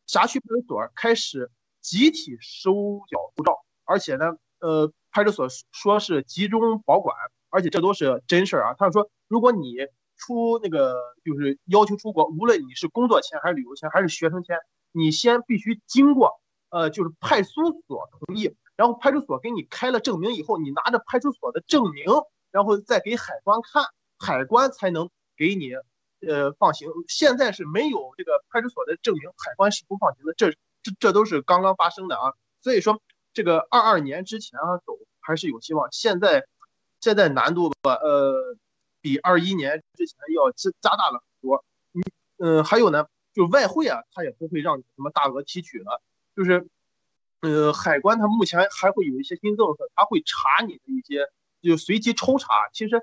[0.06, 1.50] 辖区派出所开始
[1.82, 2.74] 集体收
[3.10, 7.16] 缴护照，而且呢，呃，派出所说是集中保管，
[7.50, 8.76] 而且这都是真事儿啊。
[8.78, 9.76] 他说，如果你
[10.18, 14.58] 出那个就是要求出国，无论你是工作签还是旅游签还是学生签，
[14.92, 22.06] 你先必须经过呃就是派出所同意，然后派出所给你开了证明以后，你拿着派出所的证明，
[22.52, 23.86] 然后再给海关看，
[24.18, 25.74] 海关才能给你
[26.26, 26.90] 呃放行。
[27.08, 30.34] 现在是没有这个派出所的证明，海关是不放行的。
[30.34, 30.52] 这
[30.82, 33.02] 这这都是刚刚发生的啊，所以说
[33.34, 35.90] 这个二二年之前啊走还是有希望。
[35.92, 36.46] 现在
[37.02, 38.58] 现在难度吧，呃。
[39.06, 41.64] 比二一年之前要加加大了很多，
[42.40, 46.02] 嗯还有呢，就外汇啊，它也不会让你什么大额提取了，
[46.36, 46.68] 就是，
[47.42, 51.30] 呃海关它目前还会有一些新政策，它会查你的一些，
[51.62, 52.68] 就随机抽查。
[52.74, 53.00] 其实，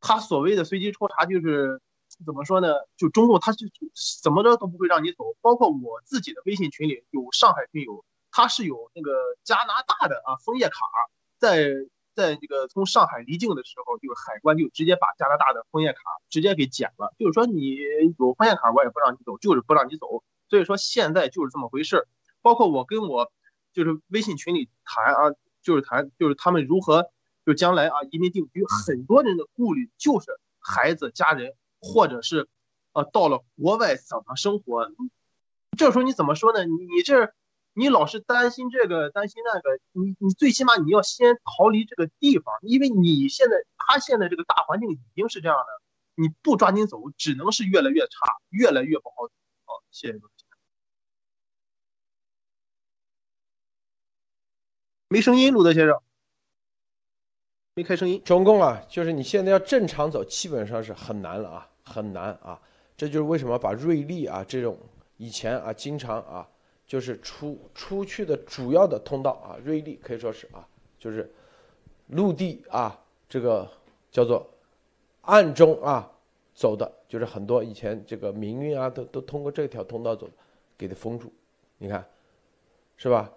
[0.00, 1.82] 它所谓的随机抽查就是
[2.24, 2.68] 怎么说呢？
[2.96, 3.68] 就中共它是
[4.22, 5.34] 怎么着都不会让你走。
[5.40, 9.10] 包括我自己的微信群里有上海群友，他是有那个
[9.42, 10.76] 加拿大的啊枫叶卡，
[11.38, 11.74] 在
[12.20, 17.78] 在这个从上海离境的时候，就是海关就直接把加拿大的枫叶卡直接给剪了，就是说你
[18.18, 20.22] 有枫叶卡我也不让你走，就是不让你走。
[20.50, 22.06] 所以说现在就是这么回事
[22.42, 23.32] 包括我跟我
[23.72, 27.10] 就是微信群里谈啊，就是谈就是他们如何
[27.46, 32.48] 就将来啊移民定居，很多人的顾虑就是孩子、家人，或者是
[32.92, 34.90] 呃到了国外怎么生活。
[35.78, 36.64] 这时候你怎么说呢？
[36.64, 37.32] 你你这。
[37.72, 45.66] 你老是担心这个担心那个，你你最起码你要先逃离这个地方，因为你现在他现在这个大环境已经是这样的，
[46.16, 48.08] 你不抓紧走，只能是越来越差，
[48.50, 49.32] 越来越不好走。
[49.64, 50.32] 好，谢谢各位。
[55.08, 56.00] 没声音，鲁德先生，
[57.74, 58.22] 没开声音。
[58.24, 62.60] 中共啊，就是你现在要正常走，基本上是很难了啊，很难啊。
[62.96, 64.78] 这就是为什么把瑞丽啊这种
[65.16, 66.48] 以前啊经常啊。
[66.90, 70.66] 就是出出去的主要的通道啊，瑞丽可以说是啊，
[70.98, 71.32] 就是
[72.08, 73.70] 陆地啊，这个
[74.10, 74.44] 叫做
[75.20, 76.10] 暗中啊
[76.52, 80.28] 走的，就是很多以前这个民运啊，都都通过这条通道走，
[80.76, 81.32] 给它封住，
[81.78, 82.04] 你看
[82.96, 83.32] 是吧？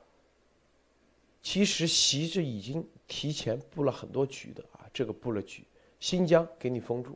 [1.43, 5.63] 其实习是已经提前布了很多局的啊，这个布了局，
[5.99, 7.15] 新疆给你封住，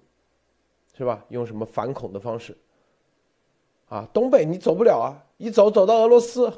[0.96, 1.26] 是吧？
[1.30, 2.56] 用什么反恐的方式？
[3.90, 5.24] 啊，东北你走不了啊！
[5.38, 6.52] 一走走到俄罗斯，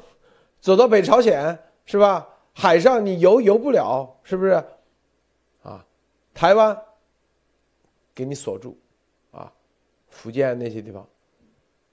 [0.60, 2.26] 走到北朝鲜是吧？
[2.52, 4.52] 海上你游游不了，是不是？
[5.62, 5.86] 啊，
[6.34, 6.76] 台湾
[8.12, 8.76] 给你锁住，
[9.30, 9.52] 啊，
[10.08, 11.06] 福建那些地方，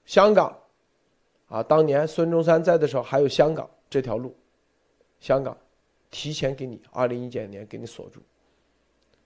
[0.04, 0.58] 香港，
[1.46, 4.34] 啊，当年孙中山在的时候还有香港这条路，
[5.20, 5.56] 香港
[6.10, 8.20] 提前给你二零一九年给你锁住，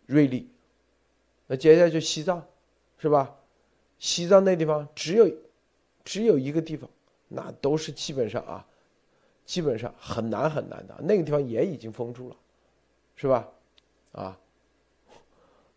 [0.04, 0.50] 瑞丽，
[1.46, 2.44] 那接下来就西藏，
[2.98, 3.34] 是吧？
[3.98, 5.26] 西藏那地方只有。
[6.04, 6.88] 只有一个地方，
[7.28, 8.64] 那都是基本上啊，
[9.44, 10.94] 基本上很难很难的。
[11.00, 12.36] 那个地方也已经封住了，
[13.16, 13.48] 是吧？
[14.12, 14.38] 啊，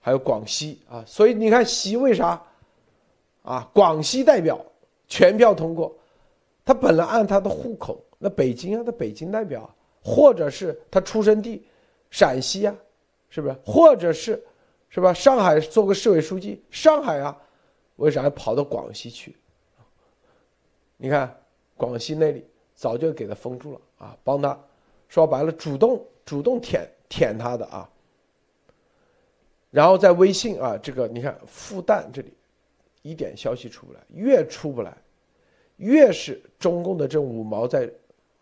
[0.02, 2.42] 还有广西啊，所以你看习为啥
[3.44, 3.70] 啊？
[3.74, 4.60] 广西代表
[5.08, 5.96] 全票通过，
[6.66, 11.66] 他本来按他的户口，那北京啊，他北京代表，或者是他出生地
[12.10, 12.76] 陕西啊，
[13.30, 13.56] 是不是？
[13.66, 14.44] 或者是
[14.90, 15.14] 是吧？
[15.14, 17.38] 上海做个市委书记，上海啊，
[17.98, 19.36] 为啥要跑到广西去？
[20.98, 21.36] 你看，
[21.76, 24.58] 广西那里早就给他封住了啊，帮他
[25.10, 27.90] 说白了，主动主动舔舔他的啊。
[29.72, 32.34] 然后在微信啊，这个你看复旦这里
[33.02, 34.98] 一点消息出不来，越出不来，
[35.76, 37.92] 越是中共的这五毛在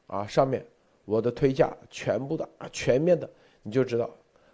[0.05, 0.63] 啊上面，
[1.05, 3.27] 我的推价全部的啊全面的，
[3.63, 4.07] 你就知道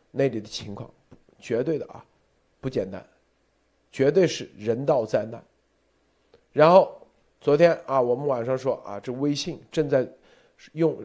[0.10, 0.90] 那里的情况
[1.38, 2.04] 绝对的啊
[2.62, 3.06] 不简单，
[3.92, 5.44] 绝对是人道灾难。
[6.54, 6.96] 然后。
[7.42, 10.06] 昨天啊，我们晚上说啊，这微信正在
[10.74, 10.98] 用，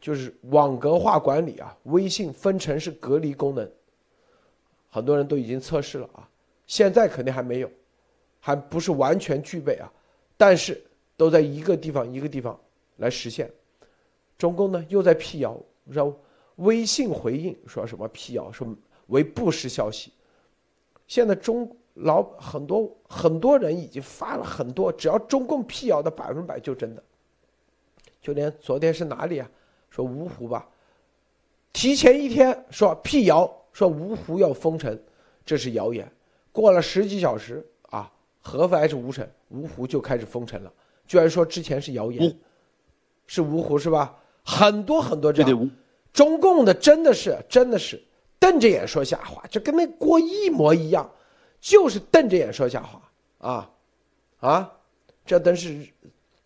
[0.00, 3.70] 就是网格化管理啊，微信分城市隔离功能，
[4.90, 6.28] 很多人都已经测试了啊，
[6.66, 7.70] 现在肯定还没有，
[8.40, 9.92] 还不是完全具备啊，
[10.36, 10.82] 但是
[11.16, 12.58] 都在一个地方一个地方
[12.96, 13.48] 来实现。
[14.36, 16.12] 中共呢又在辟谣，让
[16.56, 18.66] 微信回应说什么辟谣，说
[19.06, 20.12] 为不实消息。
[21.06, 21.70] 现在中。
[22.00, 27.02] 老很多很多人已经发了很多，只要中共辟谣的百分百就真的。
[28.20, 29.50] 就连昨天是哪里啊？
[29.90, 30.68] 说芜湖吧，
[31.72, 34.96] 提前一天说辟谣，说芜湖要封城，
[35.44, 36.10] 这是谣言。
[36.52, 40.72] 过了十几小时啊，合肥还是吴城，芜湖就开始封城了，
[41.06, 42.38] 居然说之前是谣言，
[43.26, 44.16] 是芜湖是吧？
[44.44, 45.70] 很多很多这样，
[46.12, 48.02] 中共的真的是真的是
[48.38, 51.10] 瞪着眼说瞎话，就跟那锅一模一样。
[51.60, 53.70] 就是瞪着眼说瞎话啊，
[54.38, 54.72] 啊，
[55.26, 55.86] 这都是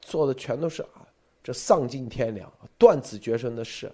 [0.01, 1.07] 做的全都是啊，
[1.43, 3.93] 这丧尽天良、断子绝孙的事。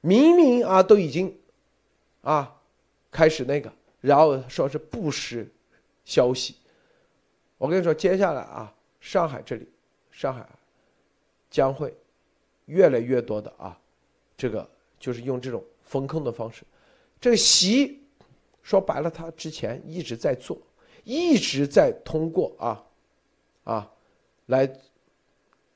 [0.00, 1.38] 明明啊都已经
[2.22, 2.58] 啊
[3.10, 5.46] 开始那个，然后说是不实
[6.04, 6.56] 消息。
[7.58, 9.68] 我跟你说，接下来啊，上海这里，
[10.10, 10.48] 上海
[11.50, 11.94] 将会
[12.64, 13.78] 越来越多的啊，
[14.36, 14.68] 这个
[14.98, 16.64] 就是用这种风控的方式，
[17.20, 18.02] 这个习。
[18.68, 20.60] 说白了，他之前一直在做，
[21.02, 22.84] 一直在通过啊，
[23.64, 23.90] 啊，
[24.44, 24.70] 来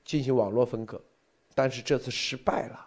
[0.04, 1.00] 进行网络分割，
[1.54, 2.86] 但是这次失败了。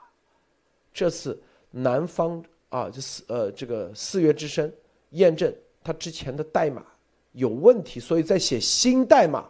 [0.93, 4.71] 这次南方啊，就四呃这个四月之声
[5.09, 5.51] 验证
[5.83, 6.85] 他之前的代码
[7.31, 9.49] 有问题，所以在写新代码。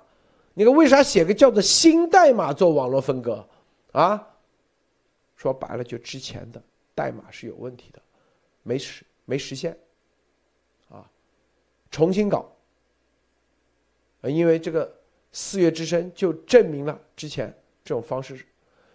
[0.54, 3.46] 你看为啥写个叫做新代码做网络分割
[3.92, 4.26] 啊？
[5.36, 6.64] 说白了，就之前的
[6.96, 8.02] 代码是有问题的，
[8.64, 9.78] 没实没实现。
[11.96, 12.46] 重新搞，
[14.24, 14.94] 因为这个
[15.32, 18.46] 四月之声就证明了之前这种方式，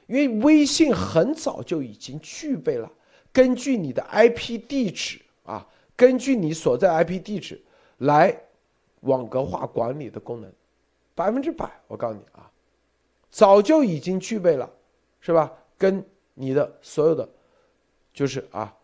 [0.07, 2.92] 因为微信很早就已经具备了
[3.32, 7.59] 根据你的 IP 地址啊，根据你所在 IP 地址
[7.96, 8.38] 来
[9.01, 10.53] 网格化管理的功能，
[11.14, 12.53] 百分之百，我告诉你啊，
[13.30, 14.70] 早就已经具备了，
[15.20, 15.51] 是吧？
[15.78, 17.26] 跟你的所有的，
[18.12, 18.76] 就是啊，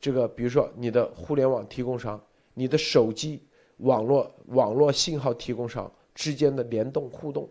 [0.00, 3.42] 这个比如说你的互联网提供商、你的手机
[3.78, 7.48] 网络网络信号提供商之间的联动互动，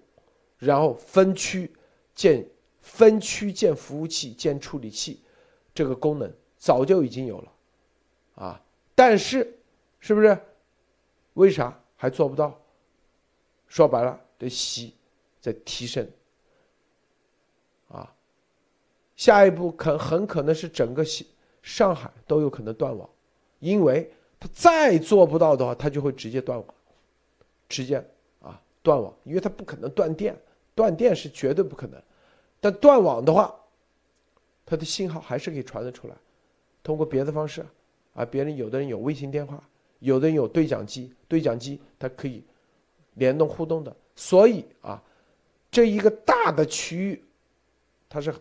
[0.57, 1.71] 然后分区
[2.13, 2.45] 建。
[2.87, 5.19] 分区建服务器、建处理器，
[5.73, 7.51] 这个功能早就已经有了，
[8.35, 8.61] 啊，
[8.93, 9.57] 但是，
[9.99, 10.39] 是不是？
[11.33, 12.55] 为啥还做不到？
[13.67, 14.93] 说白了，这西
[15.41, 16.07] 在提升，
[17.87, 18.13] 啊，
[19.15, 21.27] 下一步可很可能是整个西
[21.63, 23.09] 上海都有可能断网，
[23.57, 26.67] 因为他再做不到的话，他就会直接断网，
[27.69, 28.03] 直接
[28.41, 30.35] 啊断网，因为他不可能断电，
[30.73, 32.01] 断电是绝对不可能。
[32.59, 33.53] 但断网的话，
[34.65, 36.15] 它的信号还是可以传得出来，
[36.81, 37.65] 通过别的方式，
[38.13, 39.61] 啊，别人有的人有卫星电话，
[39.99, 42.43] 有的人有对讲机，对讲机它可以
[43.13, 45.01] 联动互动的，所以啊，
[45.69, 47.23] 这一个大的区域，
[48.09, 48.33] 它是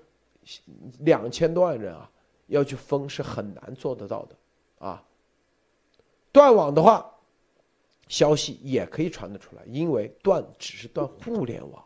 [1.01, 2.11] 两千多万人啊，
[2.47, 4.37] 要去封是很难做得到的，
[4.79, 5.05] 啊，
[6.35, 7.09] 断网的话，
[8.09, 11.81] 消息也可以传得出来，因为断只是断互联网，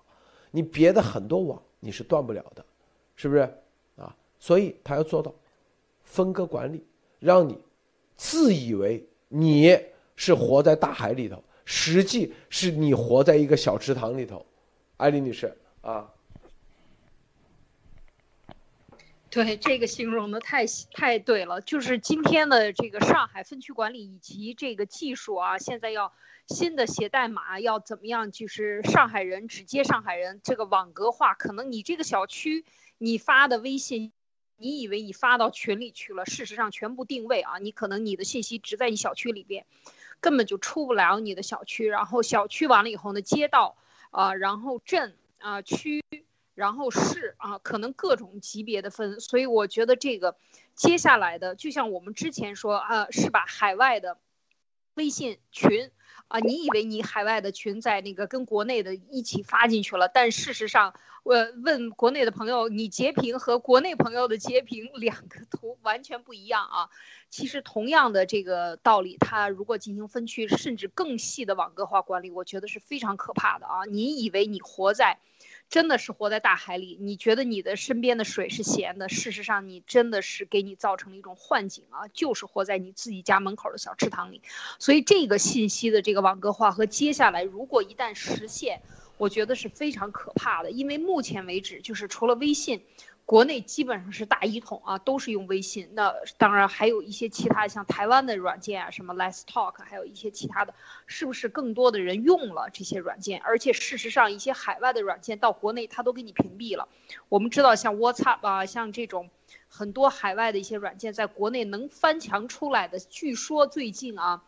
[0.50, 1.62] 你别的很多网。
[1.80, 2.64] 你是断不了的，
[3.14, 3.42] 是不是
[3.94, 4.12] 啊？
[4.40, 5.32] 所以他要做到
[6.02, 6.84] 分割管理，
[7.20, 7.56] 让你
[8.16, 9.78] 自以为你
[10.16, 14.44] 是活在大海里头，实际是你活在一个小池塘里头。
[14.96, 16.12] 艾丽女士啊，
[19.30, 26.12] 对这个形容的太太对了，就是今天的这个上海分区管理以及这个技术啊，现在要。
[26.48, 28.32] 新的写代码要怎么样？
[28.32, 32.64] 就是上海人只接上海人，这个网格化，可能你这个小区
[32.96, 34.12] 你发的微信，
[34.56, 39.66] 你以为你发到群里去了，事实上全部定位啊，你可能你的信息只在你小区里边，
[40.20, 41.86] 根本就出不了你的小区。
[41.86, 43.76] 然后小区完了以后呢，街道
[44.10, 46.02] 啊，然后镇啊，区，
[46.58, 49.20] 然后是啊，可能各种级别的分。
[49.20, 50.36] 所以我觉得这个
[50.74, 54.18] 接下来的，就像我们之前说啊，是把海外的
[54.94, 55.92] 微信群。
[56.26, 60.92] 啊，你以为你海外的群在那个跟国内的一起发进去了，但事实上，
[61.22, 61.34] 我
[61.64, 66.90] 问国内的朋友，你截屏和国内朋友的截屏两个图完全不一样啊。
[67.30, 73.86] 其实同样的这个道理，它如果进行分区，甚至更细的网格化管理，我觉得是非常可怕的啊。
[73.88, 75.18] 你以为你活在？
[75.68, 84.40] 真的是活在大海里，你觉得你的身边的水是咸的，事实上你真的是给你造成了一种幻境啊，就是活在你自己家门口的小池塘里。
[84.78, 88.80] 所以这个信息的这个网格化和接下来如果一旦实现，
[89.18, 92.82] 我觉得是非常可怕的，因为目前为止就是除了微信。
[93.28, 95.90] 国内基本上是大一统啊，都是用微信。
[95.92, 100.72] 那当然还有一些其他像台湾的软件啊，什么 Let's Talk，还有一些其他的，
[101.06, 103.42] 是不是更多的人用了这些软件？
[103.42, 106.88] 而且事实上，一些海外的软件到国内它都给你屏蔽了。
[107.28, 109.28] 我们知道，像 WhatsApp 啊，像这种
[109.68, 114.42] 很多海外的一些软件，在国内能翻墙出来的，据说最近啊，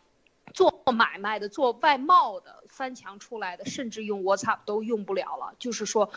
[0.55, 5.53] 做买卖的、做外贸的翻墙出来的，甚至用 WhatsApp 都用不了了。
[5.59, 6.11] 就是说。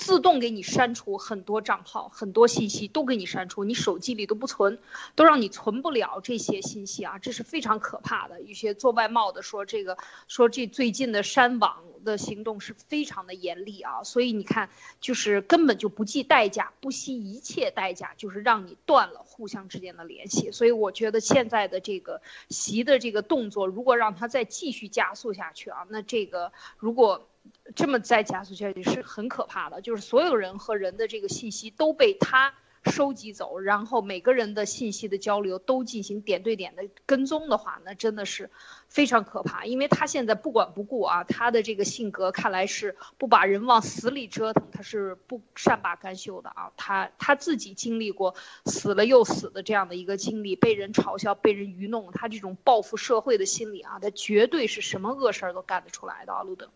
[0.00, 4.78] 自动给你删除很多账号，很多信息都给你删除，你手机里都不存，
[5.14, 8.40] 都让你存不了这些信息啊，这是非常可怕的。
[8.40, 14.70] 一些做外贸的说这个，说这最近的删网的行动是非常的严厉啊，所以你看，
[15.02, 20.50] 就是根本就不计代价，不惜一切代价，就是让你断了互相之间的联系。
[20.50, 27.28] 所以我觉得现在的这个习的这个动作，如果让他再继续加速下去啊，那这个如果。
[27.74, 38.50] 这么再加速下去是很可怕的，就是所有人和人的这个信息都被他收集走，然后每个人的信息的交流都进行点对点的跟踪的话，那真的是
[38.88, 39.66] 非常可怕。
[39.66, 46.72] 因为他现在不管不顾啊，他的这个性格看来是不把人往死里折腾，他是不善罢甘休的啊。
[46.76, 48.34] 他他自己经历过
[48.64, 56.70] 死了又死的这样的一个经历，被人嘲笑、被人愚弄，他这种报复社会的心理啊，他绝对是什么恶事儿都干得出来的啊，路德。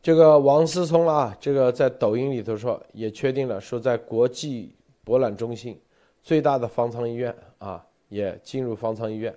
[0.00, 4.74] 这个王思聪啊，这个在抖音里头说也确定了，说在国际
[5.04, 5.78] 博览中心
[6.22, 9.36] 最大的方舱医院啊，也进入方舱医院，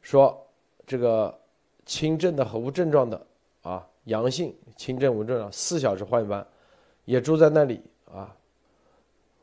[0.00, 0.40] 说
[0.86, 1.36] 这个
[1.84, 3.26] 轻症的和无症状的
[3.62, 6.46] 啊，阳性轻症无症状四小时换班，
[7.04, 8.34] 也住在那里啊，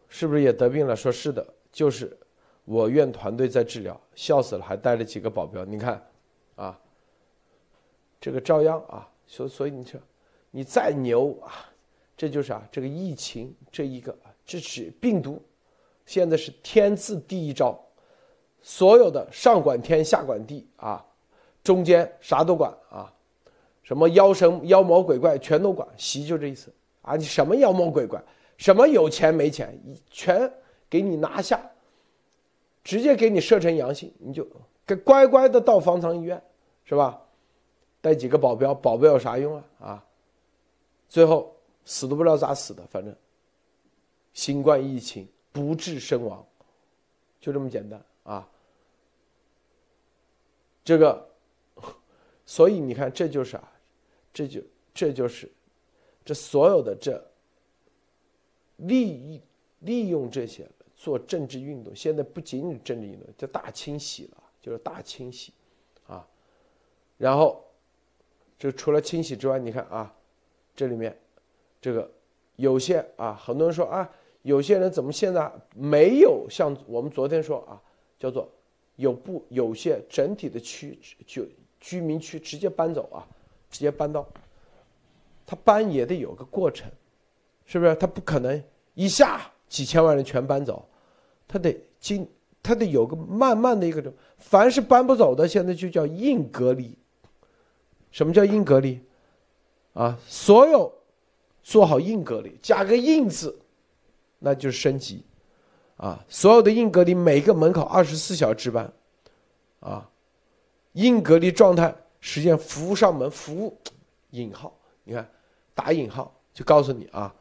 [0.08, 0.96] 是不是也得病了？
[0.96, 2.18] 说是的，就是
[2.64, 6.02] 我院团队在治疗，笑死了，还带了几个保镖，你看
[6.56, 6.80] 啊，
[8.22, 10.00] 这个照样啊，所所以你说。
[10.52, 11.70] 你再牛啊，
[12.18, 15.42] 这就是啊，这个疫情这一个这是病毒，
[16.06, 17.80] 现在是天字第一招，
[18.62, 21.06] 所有的上管天下管地啊，
[21.64, 23.14] 中间啥都管啊，
[23.84, 28.22] 什么妖神妖魔鬼怪全都管，习就这意思啊，你什么妖魔鬼怪，
[28.58, 29.80] 什么有钱没钱，
[30.10, 30.52] 全
[30.90, 31.62] 给你拿下，
[32.84, 34.48] 直接给你设成阳性，你就
[34.86, 36.42] 给乖乖的到方舱医院，
[36.86, 37.22] 是吧？
[38.02, 39.64] 带几个保镖，保镖有啥用啊？
[39.80, 40.06] 啊，
[41.10, 41.54] 最后
[41.84, 43.14] 死都不知道咋死的，反正
[44.34, 46.46] 新冠疫情不治身亡，
[47.42, 48.48] 就这么简单啊。
[50.84, 51.30] 这个，
[52.46, 53.72] 所以你看，这就是啊，
[54.32, 54.62] 这就
[54.94, 55.52] 这就是
[56.24, 57.22] 这所有的这
[58.78, 59.42] 利
[59.80, 65.52] 利用这些做政治运动，现在不仅仅政治运动，叫大清洗了，就是大清洗
[66.08, 66.28] 啊，
[67.18, 67.66] 然后。
[68.62, 70.14] 这除了清洗之外，你看啊，
[70.80, 71.14] 这里面，
[71.82, 72.10] 这个
[72.56, 74.10] 有些啊，很多人说啊，
[74.44, 77.76] 有些人怎么现在没有像我们昨天说啊，
[78.18, 78.50] 叫做
[78.96, 81.46] 有不有些整体的区就
[81.82, 83.28] 居民区直接搬走啊，
[83.70, 84.26] 直接搬到，
[85.46, 86.90] 他搬也得有个过程，
[87.66, 87.94] 是不是？
[87.96, 88.64] 他不可能
[88.94, 90.88] 一下几千万人全搬走，
[91.46, 92.26] 他得经
[92.64, 94.02] 他得有个慢慢的一个，
[94.38, 96.98] 凡是搬不走的，现在就叫硬隔离。
[98.12, 98.98] 什么叫硬隔离？
[100.00, 100.90] 啊，所有
[101.62, 103.60] 做好硬隔离，加个硬字，
[104.40, 105.26] 那就是升级，
[105.98, 108.90] 啊，所有的硬隔离，每个门口二十四小时值班，
[109.82, 110.10] 啊，
[110.94, 113.78] 硬隔离状态实现服务上门，服务
[114.30, 114.74] 引号，
[115.04, 115.30] 你看
[115.76, 117.36] 打引号就告诉你啊，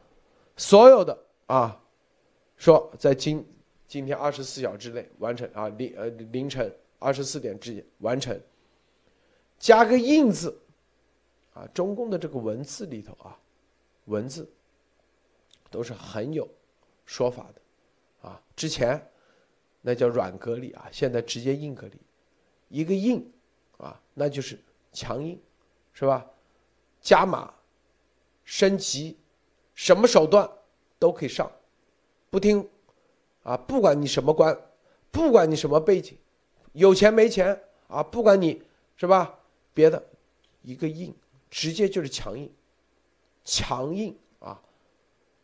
[0.57, 1.81] 所有的啊，
[2.57, 3.41] 说在今
[3.87, 8.37] 今天二十四小时之内完成啊，凌呃凌晨二十四点之前完成。
[9.57, 10.57] 加个印字，
[11.59, 13.37] 啊，中共的这个文字里头啊，
[14.05, 14.49] 文字
[15.69, 16.47] 都是很有
[17.05, 19.11] 说法的，啊，之前
[19.81, 21.99] 那叫软隔离啊，现在直接硬隔离，
[22.69, 23.29] 一个硬
[23.77, 24.57] 啊，那就是
[24.93, 25.37] 强硬，
[25.91, 26.25] 是吧？
[27.01, 27.53] 加码、
[28.45, 29.17] 升级，
[29.75, 30.49] 什么手段
[30.97, 31.51] 都可以上，
[32.29, 32.65] 不听
[33.43, 34.57] 啊，不管你什么官，
[35.11, 36.17] 不管你什么背景，
[36.71, 38.63] 有钱没钱啊，不管你
[38.95, 39.37] 是吧？
[39.73, 40.01] 别的，
[40.61, 41.13] 一个硬，
[41.49, 42.51] 直接就是强硬，
[43.43, 44.61] 强硬啊，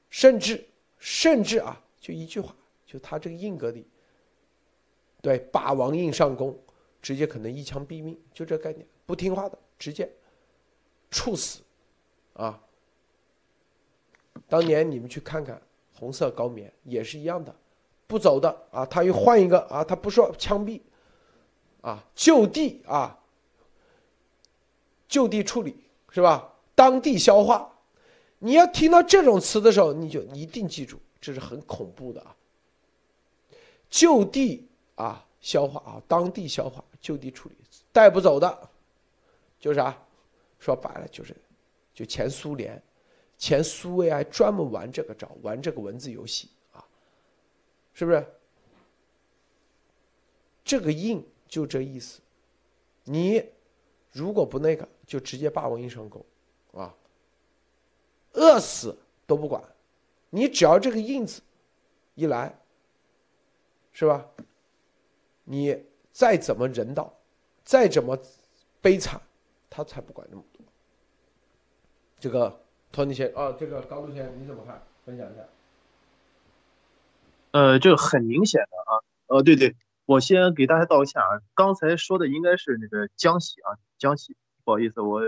[0.10, 0.64] 甚至
[0.99, 3.84] 甚至啊，就一句话，就他这个硬格的，
[5.22, 6.58] 对，霸王硬上弓，
[7.01, 10.10] 直接可能一枪毙命，就这概念，不听话的直接
[11.10, 11.62] 处死，
[12.34, 12.62] 啊，
[14.47, 15.62] 当年你们去看看
[15.93, 17.56] 红色高棉也是一样的，
[18.06, 20.82] 不走的啊，他又换一个啊，他不说枪毙，
[21.82, 23.20] 啊，就地啊。
[25.08, 25.85] 就地处理
[26.16, 26.49] 是吧？
[26.76, 27.70] 当地消化，
[28.39, 32.34] 你要听到这种词的时候，你就一定记住，这是很恐怖的啊。
[33.89, 37.55] 就地啊消化啊，当地消化，就地处理，
[37.91, 38.70] 带不走的，
[39.59, 39.93] 就是啥？
[40.57, 41.36] 说白了就是，
[41.93, 42.82] 就前苏联，
[43.38, 46.82] 前苏维埃专门玩这个招，玩这个文字游戏啊，
[47.93, 48.26] 是不是？
[50.63, 52.22] 这个硬就这意思，
[53.03, 53.43] 你
[54.13, 54.88] 如果不那个。
[55.06, 56.26] 就直接霸王硬上弓，
[56.74, 56.93] 啊，
[58.34, 58.97] 饿死
[59.28, 59.64] 都不管，
[60.30, 61.41] 你只要这个印子
[62.16, 62.58] 一来，
[63.93, 64.26] 是吧？
[65.43, 67.14] 你再怎么人道，
[67.64, 68.18] 再怎么
[68.82, 69.22] 悲惨，
[69.70, 70.66] 他才不管那么多。
[72.20, 72.60] 这个
[72.91, 74.82] 托尼先啊，这个高度先你怎么看？
[75.06, 75.43] 分享一下。
[77.51, 78.93] 呃，这个很明显的啊，
[79.28, 79.76] 呃，对对，
[80.06, 84.36] 我先给大家道个歉啊，刚才说的应该是那个江西啊，江西。
[84.66, 85.22] 不好意思，我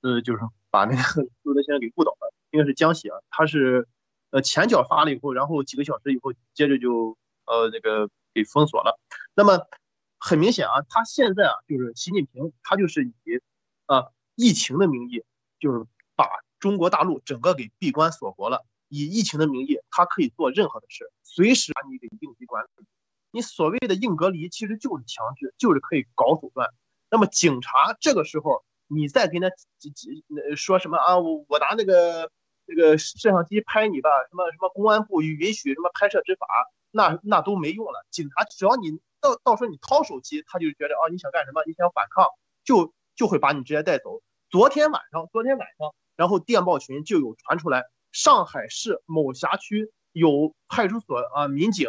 [0.00, 0.40] 呃就是
[0.70, 3.86] 把那个路德先生给误导了，应该是江西啊，他是
[4.30, 8.98] 呃前脚发了以后，然后几个小时以后接着就呃那个给封锁了。
[9.34, 9.68] 那么
[10.18, 13.12] 很明显啊，他现在啊就是习近平，他就是以
[13.86, 15.22] 啊疫情的名义，
[15.60, 15.84] 就是
[16.16, 16.26] 把
[16.58, 18.64] 中国大陆整个给闭关锁国了。
[18.88, 22.86] 以疫情的名义，他可以做任何的事，随时把你给应急管理。
[23.30, 26.70] 你所谓的硬隔离，其实就是强制，就是可以搞手段。
[27.10, 29.48] 那么警察这个时候，你再跟他
[30.56, 31.18] 说什么啊？
[31.18, 32.30] 我我拿那个
[32.66, 36.46] 那个摄像机拍你吧，什么什么公安部允许什么拍摄执法，
[36.90, 38.06] 那那都没用了。
[38.10, 41.62] 警察只要你到到时候你掏手机，他就觉得啊你想干什么？
[41.66, 42.26] 你想反抗，
[42.64, 44.20] 就就会把你直接带走。
[44.50, 51.88] 昨天晚上，昨天晚上，然后电报群就有传出来，上海市某辖区有派出所啊民警，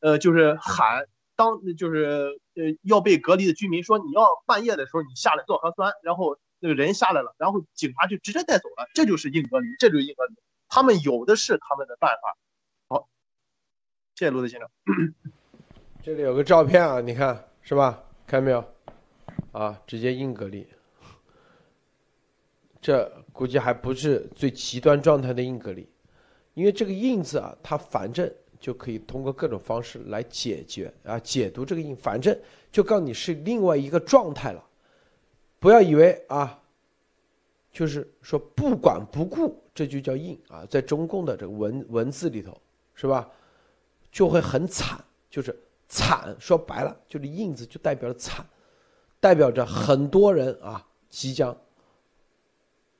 [0.00, 1.06] 呃就是喊。
[1.38, 10.34] 当就是呃要被隔离的居民说你要半夜的时候你下来做核酸，然后那个人下来了，然后警察就直接带走了，这就是硬隔离，这就是硬隔离，
[10.68, 12.36] 他们有的是他们的办法。
[12.88, 13.08] 好，
[14.16, 14.68] 谢谢卢德先生。
[16.02, 18.02] 这里有个照片啊，你看是吧？
[18.26, 18.64] 看到没有？
[19.52, 20.66] 啊，直接硬隔离。
[22.80, 25.88] 这估计还不是最极端状态的硬隔离，
[26.54, 28.28] 因为这个“硬”字啊，它反正
[28.60, 32.38] 就可以通过各种方式来解决啊，解读这个“硬”，反正
[32.70, 34.64] 就告诉你是另外一个状态了。
[35.58, 36.60] 不要以为啊，
[37.72, 42.60] 就是说不管不顾，这就叫硬啊，在中共的这个文文字里头，
[42.94, 43.30] 是吧？
[44.10, 46.36] 就会很惨，就是惨。
[46.38, 48.44] 说白了，就是“硬”字就代表了惨，
[49.20, 51.56] 代表着很多人啊即将。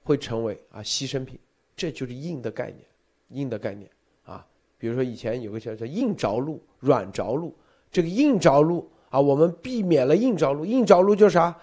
[0.05, 1.39] 会成为啊牺牲品，
[1.77, 2.83] 这就是硬的概念，
[3.29, 3.91] 硬的概念。
[4.79, 7.55] 比如说以前有个叫叫硬着陆、软着陆，
[7.91, 10.65] 这个硬着陆啊，我们避免了硬着陆。
[10.65, 11.55] 硬着陆就是啥？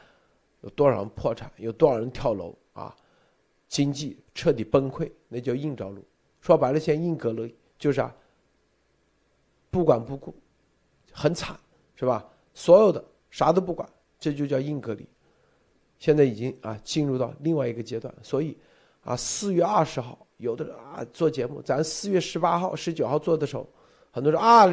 [0.62, 1.52] 有多少人破产？
[1.58, 2.96] 有多少人跳楼啊？
[3.68, 6.04] 经济彻底崩溃，那叫硬着陆。
[6.42, 7.50] 说白了，现在硬格勒
[7.80, 8.16] 就是啊，
[9.72, 10.34] 不管不顾，
[11.12, 11.58] 很惨，
[11.96, 12.28] 是吧？
[12.54, 13.88] 所有的啥都不管，
[14.20, 15.08] 这就叫硬隔离。
[15.98, 18.58] 现在已经啊进入到另外一个阶段，所以
[19.04, 23.68] 啊四月二十号有的人啊做节目，咱四月十八号、十九号做的时候，
[24.12, 24.66] 很多人啊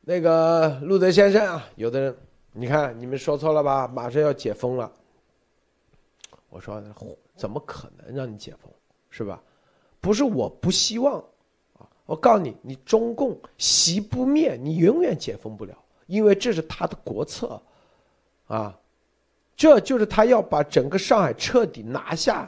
[0.00, 2.16] 那个路德先生啊，有的人
[2.52, 4.90] 你看你们说错了吧，马上要解封了。
[6.48, 6.82] 我说
[7.36, 8.72] 怎么可能让你解封，
[9.10, 9.42] 是吧？
[10.00, 11.18] 不是我不希望
[11.78, 15.76] 啊，我告诉你，你中共习不灭，你永远解封不了，
[16.06, 17.60] 因为这是他的国策
[18.46, 18.78] 啊。
[19.56, 22.46] 这就是他要把整个上海彻底拿下，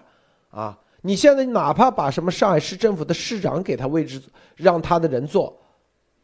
[0.51, 0.79] 啊！
[1.01, 4.21] 你现在哪怕把什么上海市政府的市长给他位置，
[4.57, 5.57] 让他的人做，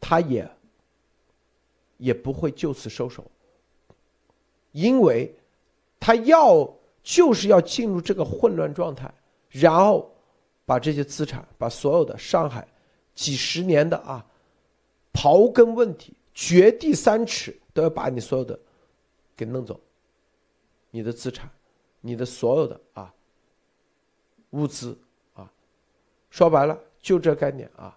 [0.01, 0.49] 他也
[1.97, 3.25] 也不会就此收手，
[4.73, 5.33] 因为
[6.01, 6.69] 他要
[7.03, 9.13] 就是要进入这个混乱状态，
[9.49, 10.13] 然后
[10.67, 12.67] 把这些资产，把所有的上海
[13.15, 14.27] 几十年的啊
[15.13, 18.59] 刨根问底、掘地三尺，都要把你所有的
[19.37, 19.79] 给弄走。
[20.91, 21.49] 你的资产，
[22.01, 23.13] 你的所有的啊
[24.55, 24.97] 物资
[25.35, 25.51] 啊，
[26.31, 27.97] 说白了就这概念啊。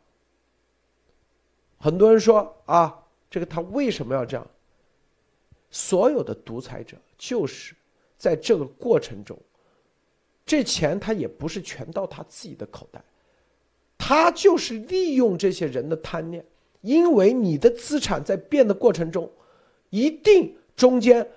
[1.78, 4.46] 很多人说啊，这个他为什么要这样？
[5.70, 7.76] 所有的独裁者就是
[8.18, 9.38] 在这个过程中，
[10.46, 13.02] 这钱他也不是全到他自己的口袋，
[13.98, 16.44] 他就是利用这些人的贪念，
[16.82, 19.32] 因为你的资产在变的过程中，
[19.90, 21.28] 一定中间。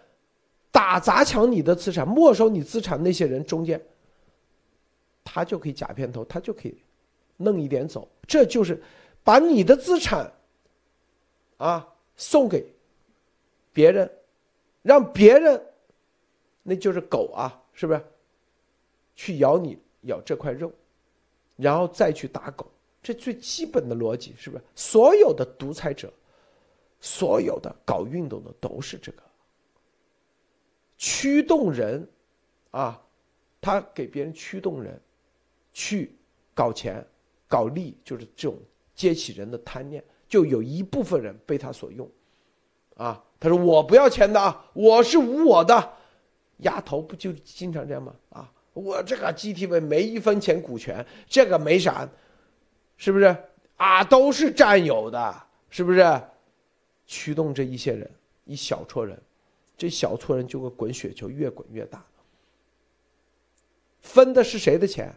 [0.73, 3.85] 打砸抢你的资产，没收你资产那些人中间，
[5.25, 6.77] 他就可以假片头，他就可以
[7.37, 8.83] 弄一点走，这就是
[9.23, 10.31] 把你的资产
[11.57, 12.66] 啊送给
[13.73, 14.11] 别人，
[14.83, 15.61] 让别人
[16.62, 18.03] 那就是狗啊，是不是？
[19.14, 20.73] 去咬你咬这块肉，
[21.57, 22.66] 然后再去打狗，
[23.03, 24.64] 这最基本的逻辑是不是？
[24.75, 26.12] 所有的独裁者，
[27.01, 29.23] 所有的搞运动的都是这个。
[30.97, 32.07] 驱动人，
[32.71, 33.03] 啊，
[33.61, 35.01] 他给别人驱动人，
[35.73, 36.16] 去
[36.55, 37.07] 搞钱、
[37.49, 38.59] 搞利，就是这种
[38.95, 40.03] 激起人的贪念。
[40.29, 42.09] 就有一部分人被他所用，
[42.95, 45.93] 啊，他说我不要钱的啊，我是无我的，
[46.59, 48.14] 丫头不就经常这样吗？
[48.29, 52.09] 啊，我这个 GTV 没一分钱股权，这个没啥，
[52.97, 53.37] 是不是？
[53.77, 56.23] 啊，都是占有的，是不是？
[57.07, 58.09] 驱动这一些人，
[58.45, 59.21] 一小撮人。
[59.77, 62.05] 这小撮人就会滚雪球，越滚越大。
[64.01, 65.12] 分的是谁的钱？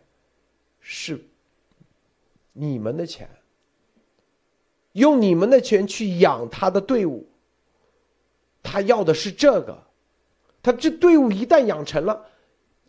[0.84, 1.20] 是
[2.52, 3.28] 你们的钱。
[4.92, 7.28] 用你们的钱去养他的队伍。
[8.62, 9.84] 他要的是这个。
[10.62, 12.24] 他这队伍一旦养成了，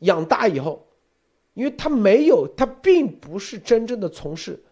[0.01, 0.87] 养大以后，
[1.55, 4.63] 因为他没有，他并不是真正的从事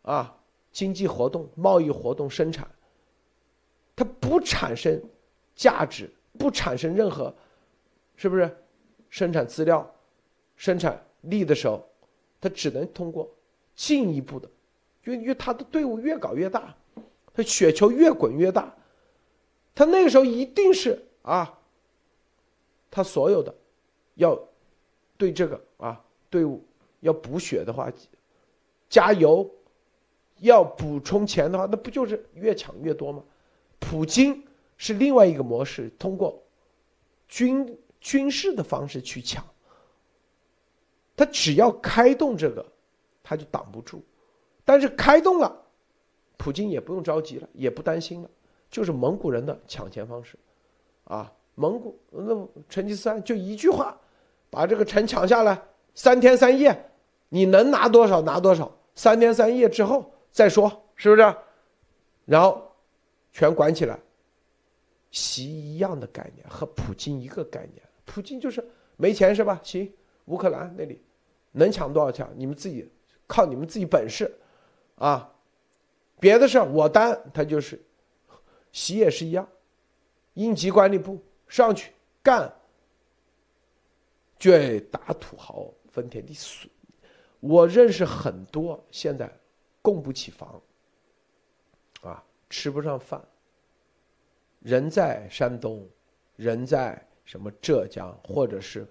[0.00, 0.34] 啊
[0.72, 2.66] 经济活动、贸易活动、生产，
[3.94, 4.98] 他不产生。
[5.56, 7.34] 价值不产生任何，
[8.16, 8.56] 是不是？
[9.10, 9.94] 生产资料、
[10.56, 11.86] 生产力的时候，
[12.40, 13.28] 他只能通过
[13.74, 14.48] 进一步的，
[15.04, 16.74] 因为因为他的队伍越搞越大，
[17.34, 18.74] 他雪球越滚越大，
[19.74, 21.58] 他那个时候一定是啊，
[22.90, 23.54] 他所有的
[24.14, 24.38] 要
[25.16, 26.64] 对这个啊队伍
[27.00, 27.92] 要补血的话，
[28.88, 29.48] 加油，
[30.38, 33.22] 要补充钱的话，那不就是越抢越多吗？
[33.78, 34.42] 普京。
[34.82, 36.42] 是另外一个模式，通过
[37.28, 39.44] 军军事的方式去抢。
[41.20, 42.64] 他只要开动这个，
[43.22, 44.02] 他就挡不住。
[44.64, 45.54] 但是开动了，
[46.38, 48.30] 普京也不用着急了，也不担心了，
[48.70, 50.38] 就是蒙古人的抢钱方式，
[51.04, 53.94] 啊，蒙古那成吉思汗就一句话，
[54.48, 55.62] 把这个城抢下来，
[55.94, 56.90] 三天三夜，
[57.28, 61.34] 你能拿多少拿多少，三天三夜之后再说，是不是？
[62.24, 62.66] 然后
[63.30, 64.00] 全管起来。
[65.10, 67.82] 习一样的概念，和普京一个概念。
[68.06, 68.66] 普京就是
[68.96, 69.60] 没钱是吧？
[69.62, 69.92] 行，
[70.26, 71.02] 乌克兰那里
[71.52, 72.30] 能抢多少抢？
[72.36, 72.88] 你们自己
[73.26, 74.32] 靠你们自己本事
[74.96, 75.32] 啊！
[76.18, 77.18] 别的事我担。
[77.32, 77.80] 他就是
[78.72, 79.48] 习也是一样，
[80.34, 81.92] 应急管理部上去
[82.22, 82.52] 干，
[84.38, 84.50] 就
[84.90, 86.34] 打土豪分田地。
[87.40, 89.30] 我认识很多现在
[89.80, 90.60] 供不起房
[92.02, 93.22] 啊，吃不上饭。
[94.60, 95.88] 人在山东，
[96.36, 98.86] 人在什么浙江或者是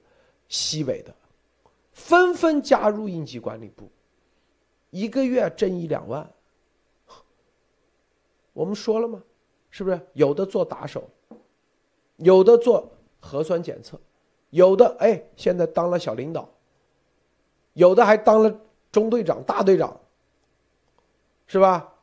[0.47, 1.13] 西北的，
[1.99, 3.91] 纷纷加入应急管理部，
[4.89, 6.27] 一个月挣一两万。
[8.53, 9.21] 我们说了吗？
[9.69, 11.07] 是不是有的做打手，
[12.15, 13.99] 有的做核酸检测，
[14.49, 16.49] 有的哎现在当了小领导，
[17.73, 18.59] 有的还当了
[18.91, 19.99] 中队长、大队长，
[21.45, 21.93] 是吧？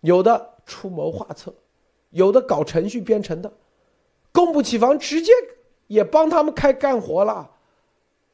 [0.00, 1.54] 有的出谋划策。
[2.10, 3.52] 有的搞程序编程的，
[4.32, 5.32] 供不起房，直接
[5.86, 7.50] 也帮他们开干活了，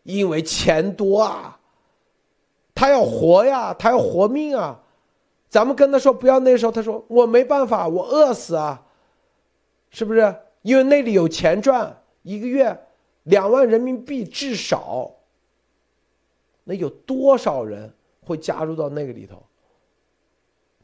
[0.03, 1.59] 因为钱多啊，
[2.75, 4.83] 他要活呀，他要活命啊，
[5.49, 8.85] 咱们跟他说不要那时候，他说我没办法，我饿死啊，
[9.91, 10.37] 是不是？
[10.63, 12.87] 因为那里有钱赚，一个月
[13.25, 15.11] 两万人民币至少，
[16.65, 19.43] 那有多少人会加入到那个里头？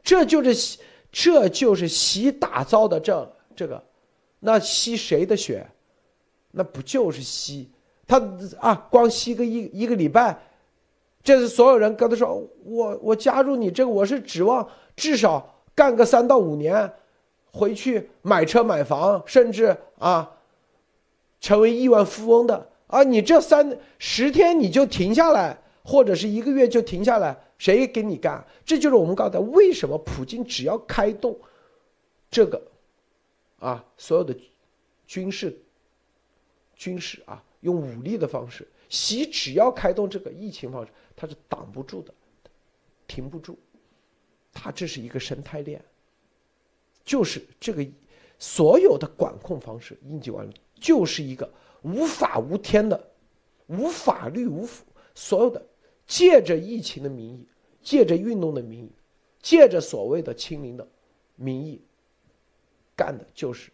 [0.03, 0.79] 这就是。
[1.11, 3.83] 这就是习打造的这这个，
[4.39, 5.67] 那吸谁的血？
[6.51, 7.67] 那不就是吸
[8.09, 8.19] 他
[8.59, 8.87] 啊？
[8.89, 10.37] 光吸个一一个礼拜，
[11.23, 16.91] 这是所有人跟他说：“我我加入你这个，我是指望至少干个三到五年，
[17.51, 20.29] 回去买车买房，甚至啊，
[21.39, 23.03] 成为亿万富翁的啊！
[23.03, 28.41] 你这三十天你就停下来，或者是一个月就停下来。”谁给你干？
[28.65, 31.37] 这就是我们刚才，为什么普京只要开动
[32.31, 32.61] 这个
[33.59, 34.33] 啊，所有的
[35.05, 35.53] 军事
[36.73, 42.13] 军事啊，用武力的方式，习只要开动这个疫情方式，他是挡不住的，
[43.07, 43.57] 停不住。
[44.51, 45.83] 他这是一个生态链，
[47.03, 47.85] 就是这个
[48.37, 51.51] 所有的管控方式，应急管理就是一个
[51.83, 53.11] 无法无天的、
[53.67, 54.67] 无法律无
[55.13, 55.65] 所有的。
[56.07, 57.47] 借着疫情的名义，
[57.83, 58.91] 借着运动的名义，
[59.41, 60.87] 借着所谓的清零的
[61.35, 61.79] 名义，
[62.95, 63.69] 干的就是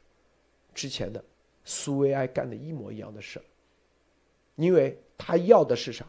[0.73, 1.23] 之前的
[1.63, 3.41] 苏维埃干的一模一样的事
[4.55, 6.05] 因为他要的是啥？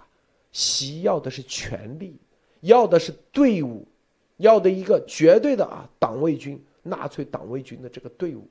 [0.53, 2.16] 习要的是权力，
[2.61, 3.86] 要的是队伍，
[4.38, 8.49] 要的一个绝对的啊党卫军，纳粹党卫军的这个队伍。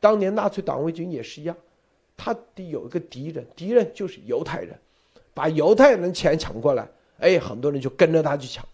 [0.00, 1.54] 当年纳粹党卫军也是一样，
[2.16, 4.78] 他得有一个敌人，敌人就是犹太人。
[5.34, 8.66] 把犹太人钱抢过来，哎，很多人就跟着他去抢。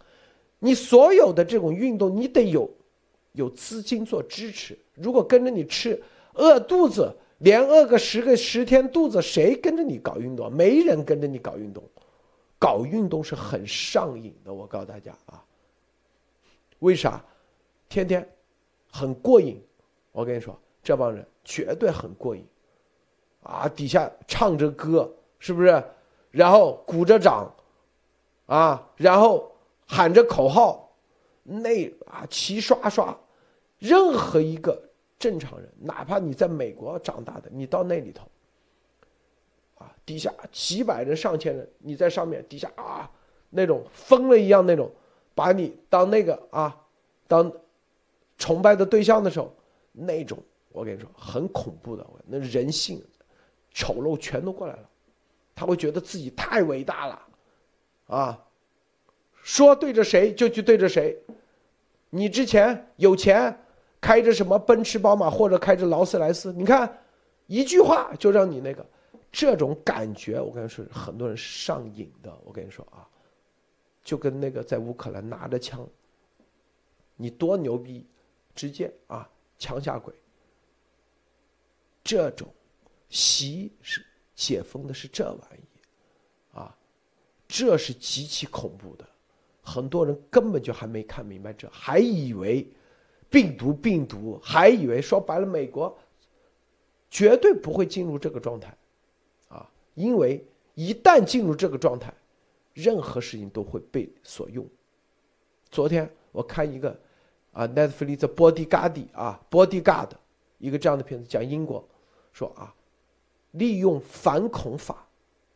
[0.59, 2.69] 你所有的这种运动，你得有
[3.33, 4.77] 有资金做支持。
[4.95, 6.03] 如果跟着你吃，
[6.35, 10.53] 饿肚子，连饿个十个十天肚子，谁跟着你搞运动？
[10.53, 11.83] 没人跟着你搞运动。
[12.59, 15.45] 搞运动是很上瘾的，我告诉大家啊。
[16.79, 17.23] 为啥？
[17.89, 18.27] 天天
[18.91, 19.63] 很过瘾。
[20.13, 22.43] 我跟你说，这帮人绝对很过瘾
[23.43, 23.69] 啊！
[23.69, 25.85] 底下唱着歌，是不是？
[26.31, 27.55] 然后鼓着掌，
[28.47, 29.53] 啊，然后
[29.87, 30.91] 喊着口号，
[31.43, 33.15] 那啊齐刷刷，
[33.79, 34.86] 任何一个
[35.19, 38.29] 正常人，哪怕你在美国长大的，你到那里头，
[39.79, 43.11] 啊，底下几百人、上千人，你在上面，底下啊，
[43.51, 44.91] 那种疯了一样那种，
[45.35, 46.79] 把你当那个啊，
[47.27, 47.51] 当
[48.39, 49.55] 崇拜的对象的时候，
[49.93, 50.39] 那种
[50.71, 53.03] 我跟你说很恐怖的，那人性
[53.73, 54.91] 丑陋全都过来了。
[55.55, 57.23] 他会觉得自己太伟大了，
[58.09, 58.45] 啊，
[59.43, 61.19] 说对着谁就去对着谁。
[62.11, 63.59] 你之前有钱，
[64.07, 66.97] 开着什么奔驰、宝马或者开着劳斯莱斯，你看
[67.49, 68.87] 一句话就让你那个，
[69.33, 72.33] 这种感觉我跟你说，很多人上瘾的。
[72.45, 73.09] 我跟你说啊，
[74.05, 75.85] 就跟那个在乌克兰拿着枪，
[77.17, 78.07] 你多牛逼，
[78.55, 79.29] 直接啊
[79.59, 80.15] 枪下鬼。
[82.05, 82.47] 这种
[83.09, 84.05] 习是。
[84.37, 86.77] 解封的是这玩意，啊，
[87.49, 89.09] 这是极其恐怖的，
[89.63, 92.71] 很多人根本就还没看明白这，还以为
[93.31, 95.97] 病毒病毒，还以为说白了美国
[97.11, 98.77] 绝对不会进入这个状态，
[99.49, 102.13] 啊，因为一旦进入这个状态，
[102.73, 104.67] 任何事情都会被所用。
[105.71, 106.99] 昨天我看一个
[107.53, 110.11] 啊，Netflix 的 Bodyguard 啊，Bodyguard
[110.59, 111.87] 一个这样的片子，讲英国，
[112.33, 112.73] 说啊。
[113.53, 115.09] 利用反恐法，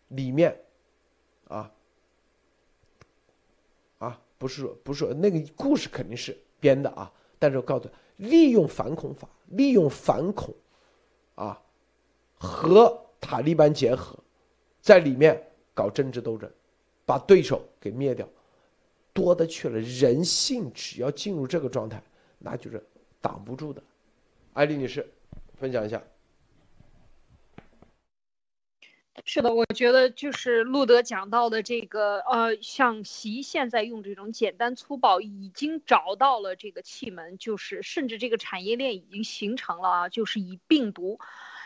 [0.08, 0.58] 里面，
[1.48, 1.70] 啊，
[3.98, 7.88] 啊，不是不是那个故事肯定是编的啊，但是我告诉
[8.18, 10.54] 利用反恐法，利用反恐，
[11.34, 11.60] 啊，
[12.38, 14.16] 和塔利班结合，
[14.80, 15.42] 在里面
[15.74, 16.48] 搞政治斗争，
[17.04, 18.28] 把对手给灭掉，
[19.12, 19.80] 多的去了。
[19.80, 22.00] 人性只要进入这个状态，
[22.38, 22.80] 那就是
[23.20, 23.82] 挡不住的。
[24.52, 25.08] 艾丽女士，
[25.54, 26.00] 分享一下。
[29.24, 41.20] 是的，我觉得就是路德讲到的这个，呃，像习现在用这种简单粗暴，已经找到了这个气门，就是甚至这个产业链已经形成了啊，就是以病毒。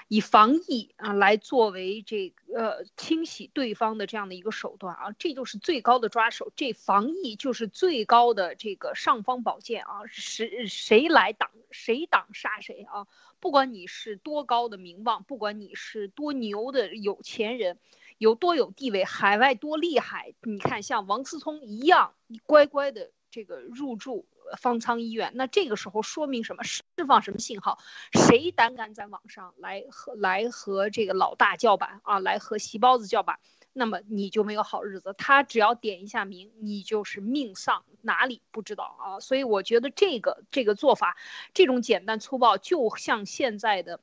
[0.09, 6.53] 以防疫啊来作为这个清洗对方的这样的一个手段啊，这就是最高的抓手。
[6.57, 13.07] 这防疫就是最高的这个尚方宝剑啊，谁谁来挡谁挡杀谁啊！
[13.41, 17.79] 不管你是多高的名望，不管你是多牛的有钱人，
[18.17, 24.27] 有多有地位，海外多厉害，你看像王思聪一样，乖乖的这个入住。
[24.59, 26.63] 方舱医院，那这个时候说明什么？
[26.65, 27.79] 释放什么信号？
[28.13, 32.19] 谁胆敢在网上来和来和这个老大叫板啊？
[32.19, 33.41] 来和席包子叫板，
[33.73, 35.15] 那么你就没有好日子。
[35.19, 39.21] 他只要点一下名，你就是命丧哪里不知道啊？
[39.21, 41.17] 所以我觉得这个这个做法，
[41.53, 44.01] 这种简单粗暴，就像现在的。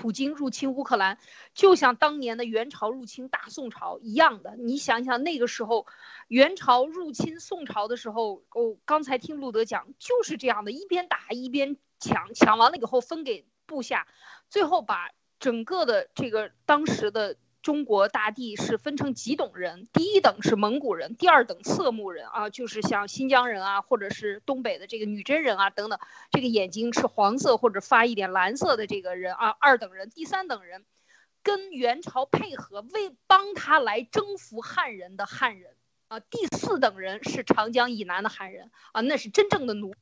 [0.00, 1.18] 普京入侵乌克兰，
[1.54, 4.54] 就像当年的元朝入侵大宋朝一样的。
[4.56, 5.86] 你想想那个时候，
[6.28, 14.06] 元朝入侵宋朝的时候，我，刚才听路德讲，就是这样的，一边打一边抢，抢完了以后分给部下，
[14.48, 17.36] 最后把整个的这个当时的。
[17.60, 25.98] 中国大地是分成几等人，第一等是蒙古人，第二等色目人啊，就是像新疆人啊，或者是东北的这个女真人啊等等，
[26.30, 30.84] 这个眼睛是黄色或者发一点蓝色的这个人啊，二等人，第三等人，
[31.42, 35.74] 跟元朝配合为帮他来征服汉人的汉人
[36.06, 39.94] 啊，第四等人是长江以南的汉人啊，那是真正的奴。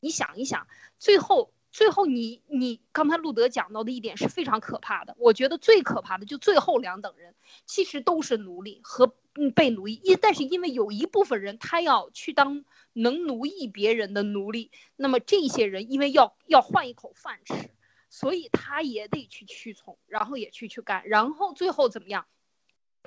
[0.00, 0.66] 你想一想，
[0.98, 1.52] 最后。
[1.74, 5.16] 最后，你你刚才路德讲到的一点是非常可怕的。
[5.18, 7.34] 我觉得最可怕的就最后两等人，
[7.66, 9.12] 其实都是奴隶和
[9.56, 10.00] 被奴役。
[10.04, 17.70] 因但是因为有一部分人他要去当能奴役别人的奴隶，那么这些人因为要要换一口饭吃，
[18.08, 22.24] 所以他也得去屈从，然后也去去干，然后最后怎么样？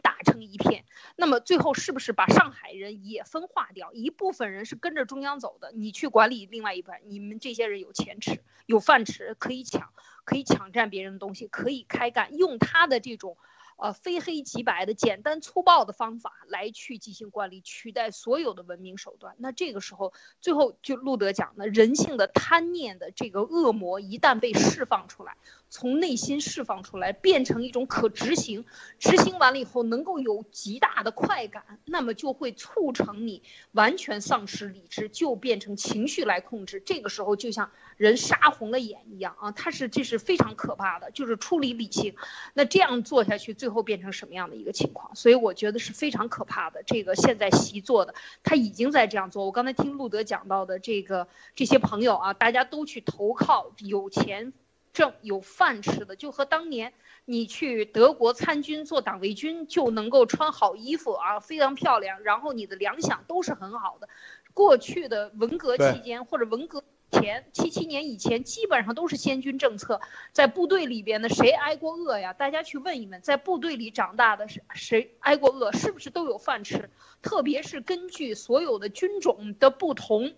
[0.01, 0.85] 打成一片，
[1.15, 3.93] 那么最后是不是把上海人也分化掉？
[3.93, 9.91] 一部分人是跟着中央走的，你去管理另外一半，你们这些人有钱吃，有饭吃，可以抢，
[10.23, 13.37] 可以抢占别人的东西，可以开干，用他的这种。
[13.77, 19.35] 呃，非黑即白的简单粗暴的方法来去进行管理，取代所有的文明手段。
[19.37, 25.37] 那这个时候，最后就路德讲的，人性的贪念的这个恶魔一旦被释放出来，
[25.69, 28.65] 从内心释放出来，变成一种可执行，
[28.99, 36.81] 执行完了以后能够有极大的快感，那么就会促成你完全丧失理智，就变成情绪来控制。
[36.83, 37.69] 这个时候就像。
[37.97, 42.15] 人杀红了眼一样啊，他是这是非常可怕的，就是出离理性。
[42.53, 45.15] 那这样做下去，最后变成什么样的一个情况？
[45.15, 46.83] 所以我觉得是非常可怕的。
[46.83, 48.13] 这个现在习做的，
[48.43, 49.45] 他已经在这样做。
[49.45, 54.53] 我刚才听路德讲到的这个这些朋友啊，大家都去投靠有钱
[54.93, 56.93] 挣有饭吃的，就和当年
[57.25, 64.09] 你去德国参军做党卫军就能够穿好衣服啊，非常漂亮，然后你的粮饷都是很好的。
[64.53, 66.83] 过去的文革期间或者文革。
[67.09, 70.01] 前七七年以前，基本上都是先军政策，
[70.33, 72.33] 在部队里边的谁挨过饿呀？
[72.33, 75.71] 大家去问一问，在部队里长大的是谁挨过饿？
[75.71, 76.89] 是不是都有饭吃？
[77.21, 80.33] 特别是根据所有的军种的不同，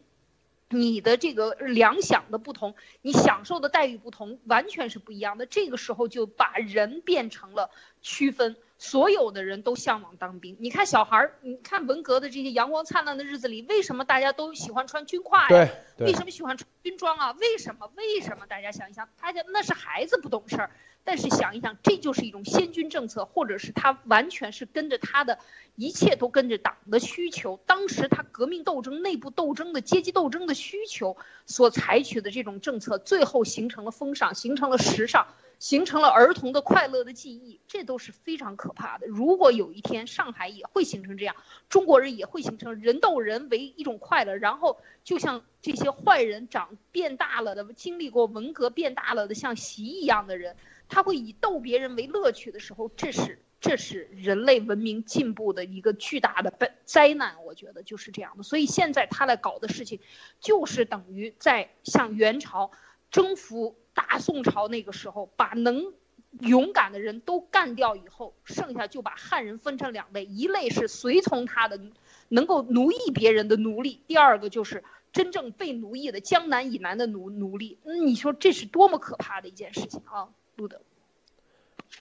[0.70, 5.48] 你的这个粮饷的不同，你享受的待遇不同，完全是不一样的。
[5.48, 8.56] 这个时候就把人变成了区分。
[8.80, 10.56] 所有的人都向往当兵。
[10.60, 15.70] 你看小孩儿，你看文革的这些阳光灿烂的日子里，为什么大家都喜欢穿军挎呀？
[15.98, 17.34] 为什么喜欢穿军装啊？
[17.34, 17.92] 为什么？
[17.98, 18.48] 为什么？
[18.48, 20.72] 大家想一想，大家那是孩子不懂事儿。
[21.04, 25.40] 但是想一想，这就是一种先军政策，或者是他完全是跟着他的，
[25.76, 27.60] 一切都跟着党的需求。
[27.66, 35.28] 当时他革命斗争、内部斗争的阶级斗争的需求所采取的这种政策，最后形成了风尚，形成了时尚。
[35.60, 39.08] 形成了儿童的快乐的记忆，这都是非常可怕的。
[39.08, 41.36] 如果有一天上海也会形成这样，
[41.68, 50.56] 中国人也会形成人斗人为一种快乐，然后就像这些坏人长变大了的，经历过文革变大了的像习一样的人，
[50.90, 57.46] 他会以逗别人为乐趣的时候，这是这是人类文明进步的一个巨大的灾灾难。
[57.46, 58.44] 我觉得就是这样的。
[58.44, 60.02] 所以现在他来搞的事情，
[60.42, 62.72] 就是等于在向元朝
[63.10, 63.78] 征服。
[63.92, 65.94] 大宋朝那个时候，把能
[66.40, 71.82] 勇敢的人都干掉以后，剩下就把汉人分成两类，一类是随从他的
[72.30, 77.78] 能够奴役别人的奴隶，第二个就是真正被奴役的江南以南的奴奴隶。
[77.84, 80.30] 你说这是多么可怕的一件事情啊，
[80.60, 80.80] 路德。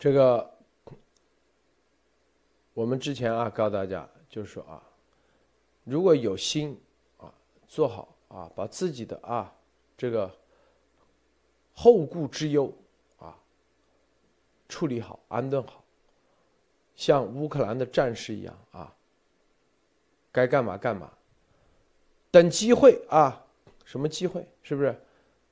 [0.01, 0.59] 这个
[2.75, 4.83] 我们之前啊告诉大家，就是说啊，
[5.85, 6.77] 如果有心
[7.19, 7.33] 啊
[7.69, 9.55] 做好啊，把自己的啊
[9.97, 10.29] 这个
[11.73, 12.73] 后顾之忧
[13.19, 13.39] 啊
[14.69, 15.85] 处理好、安顿好，
[16.97, 18.93] 像乌克兰的战士一样啊，
[20.33, 21.13] 该干嘛干嘛，
[22.33, 23.47] 等机会啊，
[23.85, 24.45] 什么机会？
[24.65, 25.01] 是不是？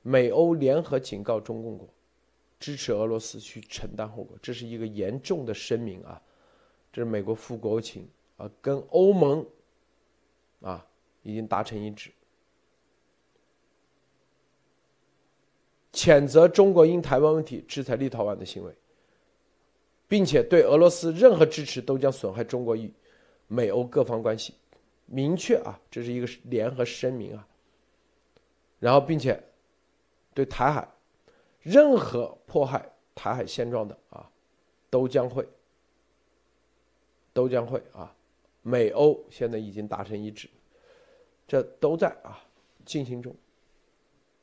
[0.01, 1.87] 美欧联合警告中共国。
[2.59, 6.21] 支持俄罗斯去承担后果，这是一个严重的声明啊！
[6.91, 9.45] 这是美国副国务卿啊，跟欧盟
[10.61, 10.85] 啊
[11.21, 12.11] 已经达成一致，
[15.93, 18.73] 谴责中国因台湾问题制裁立陶宛的行为，
[20.07, 22.91] 并且对俄罗斯任何支持都将损害中国与
[23.47, 24.55] 美欧各方关系，
[25.05, 27.47] 明确啊，这是一个联合声明啊。
[28.79, 29.41] 然后，并且
[30.33, 30.87] 对台海。
[31.67, 34.31] 任何迫害台海现状的啊，
[34.89, 35.45] 都将会，
[37.33, 38.15] 都将会啊，
[38.61, 40.49] 美欧现在已经达成一致，
[41.45, 42.41] 这都在啊
[42.85, 43.35] 进行中。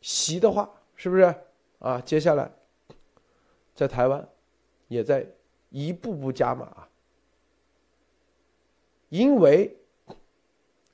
[0.02, 1.34] 习的话是不是
[1.78, 1.98] 啊？
[2.02, 2.52] 接下来
[3.74, 4.28] 在台湾
[4.88, 5.26] 也在
[5.70, 6.88] 一步步加码啊，
[9.08, 9.74] 因为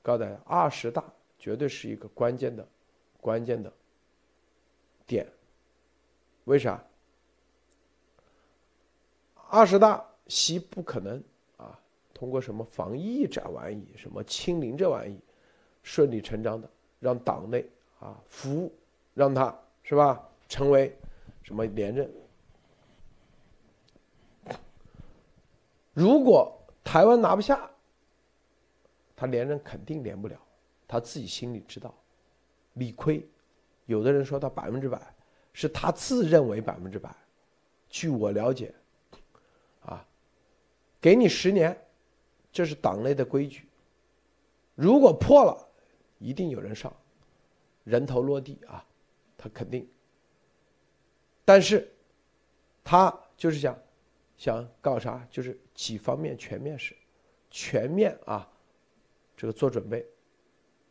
[0.01, 1.03] 告诉大家，二十大
[1.37, 2.65] 绝对是一个关键的、
[3.19, 3.69] 关键的
[5.05, 5.27] 点。
[6.45, 6.83] 为啥？
[9.49, 11.21] 二十大习不可能
[11.57, 11.77] 啊，
[12.13, 15.19] 通过什么防疫这玩意，什么清零这玩意，
[15.83, 16.69] 顺理成章的
[16.99, 17.69] 让党内
[17.99, 18.73] 啊服务，
[19.13, 20.97] 让他是吧，成为
[21.43, 22.09] 什么连任？
[25.93, 27.69] 如果台湾拿不下，
[29.15, 30.39] 他连任肯定连不了，
[30.87, 31.93] 他自己心里知道，
[32.75, 33.27] 理亏。
[33.85, 35.13] 有的人说他百分之百。
[35.53, 37.13] 是他自认为百分之百，
[37.89, 38.73] 据我了解，
[39.81, 40.05] 啊，
[40.99, 41.77] 给你十年，
[42.51, 43.67] 这是党内的规矩。
[44.75, 45.67] 如果破了，
[46.19, 46.91] 一定有人上，
[47.83, 48.83] 人头落地啊，
[49.37, 49.87] 他肯定。
[51.43, 51.91] 但是，
[52.83, 53.77] 他就是想，
[54.37, 55.27] 想搞啥？
[55.29, 56.95] 就是几方面全面式，
[57.49, 58.49] 全面啊，
[59.35, 60.07] 这个做准备。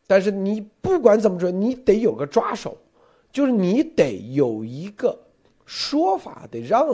[0.05, 2.77] 但是你不管怎么说，你得有个抓手。
[3.31, 5.17] 就是你得有一个
[5.65, 6.85] 说法，得让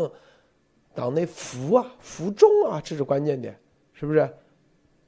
[0.94, 3.60] 党内服啊、服众啊，这是关键点，
[3.94, 4.30] 是不是？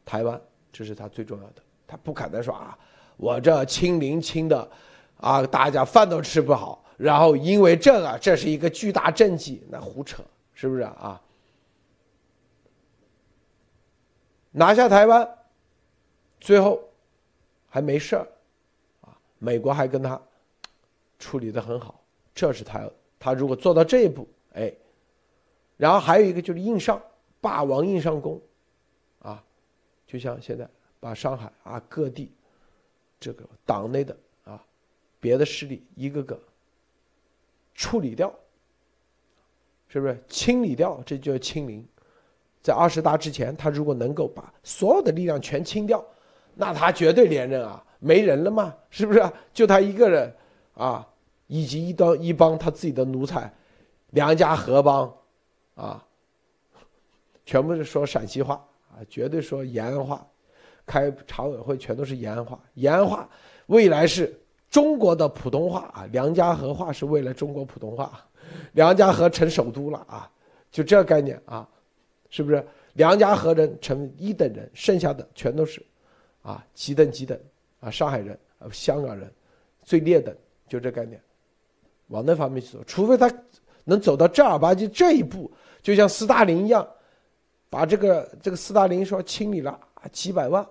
[0.06, 2.78] 台湾这是他最重要的，他不可能说啊，
[3.18, 4.68] 我这清零清的
[5.18, 10.24] 啊，大家饭都吃不好，然后因为这个，这是一个巨大政绩，那胡扯，
[10.54, 11.22] 是不是啊？
[14.52, 15.30] 拿下台湾，
[16.40, 16.82] 最后
[17.68, 18.28] 还没事儿
[19.02, 20.20] 啊，美国还跟他。
[21.20, 22.02] 处理的很好，
[22.34, 22.90] 这是他
[23.20, 24.74] 他如果做到这一步，哎，
[25.76, 27.00] 然后还有一个就是硬上
[27.42, 28.42] 霸王硬上弓，
[29.22, 29.44] 啊，
[30.08, 30.66] 就像现在
[30.98, 32.32] 把上海啊各地
[33.20, 34.16] 这个党内的
[34.46, 34.64] 啊
[35.20, 36.40] 别的势力一个个
[37.76, 38.34] 处理掉，
[39.90, 41.04] 是不是清理掉？
[41.06, 41.86] 这叫清零。
[42.62, 46.06] 在二十大之前，他如果能够把所有的力量全清掉，
[46.56, 49.22] 那他绝对连任啊，没人了嘛，是不是？
[49.54, 50.34] 就他一个人。
[50.80, 51.06] 啊，
[51.48, 53.54] 以及一帮一帮他自己的奴才，
[54.12, 55.14] 梁家河帮，
[55.76, 56.02] 啊，
[57.46, 60.26] 全部是说陕西话啊，绝对说延安话，
[60.86, 63.30] 开常委会全都是延安话，延安话
[63.66, 64.34] 未来是
[64.70, 68.26] 中国的普通话啊，梁家河话是未来中国普通话，
[68.72, 70.32] 梁家河成首都了啊，
[70.72, 71.68] 就这概念啊，
[72.30, 72.66] 是不是？
[72.94, 75.86] 梁家河人成一等人，剩下的全都是，
[76.42, 77.38] 啊，几等几等
[77.82, 78.40] 啊，上海人，
[78.72, 79.30] 香港人，
[79.84, 80.34] 最劣等。
[80.70, 81.22] 就这概念，
[82.08, 83.30] 往那方面去走，除非他
[83.84, 85.52] 能走到正儿八经这一步，
[85.82, 86.88] 就像斯大林一样，
[87.70, 90.66] 把这个这个斯大林说清理了啊几百万，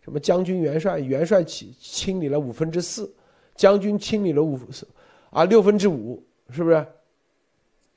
[0.00, 3.12] 什么将军元帅元帅清清理了五分之四，
[3.56, 4.58] 将军清理了五
[5.30, 6.86] 啊六分之五，是不是？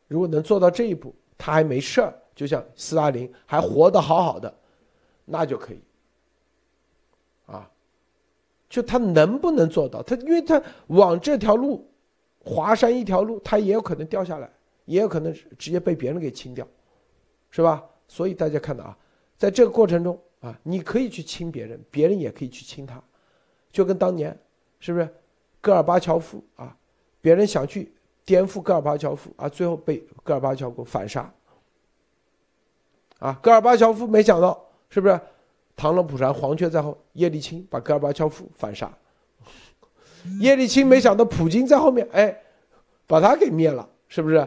[0.08, 4.52] 如果能做到这一步，他还没事儿，就像斯大林还活得好好的，
[5.26, 5.80] 那就可以。
[8.70, 10.04] 就他能不能做到？
[10.04, 11.90] 他因为他往这条路，
[12.40, 14.50] 华山一条路，他也有可能掉下来，
[14.86, 16.68] 也有可能直接被别人给清掉，
[17.50, 17.84] 是吧？
[18.08, 18.98] 所以大家看到啊，
[19.38, 23.02] 在这个过程中啊，你可以去亲别人，别人也可以去亲他，
[23.72, 24.38] 就跟当年
[24.80, 25.10] 是不是
[25.60, 26.78] 戈尔巴乔夫啊？
[27.22, 27.92] 别人想去
[28.24, 31.32] 颠覆戈尔巴乔夫啊，最后被戈尔巴乔夫反杀。
[33.18, 35.20] 啊，戈尔巴乔夫没想到是不是？
[35.80, 36.98] 螳螂捕蝉，黄雀在后。
[37.14, 38.92] 叶利钦把戈尔巴乔夫反杀，
[40.42, 42.38] 叶利钦没想到普京在后面，哎，
[43.08, 44.46] 把他给灭了，是不是？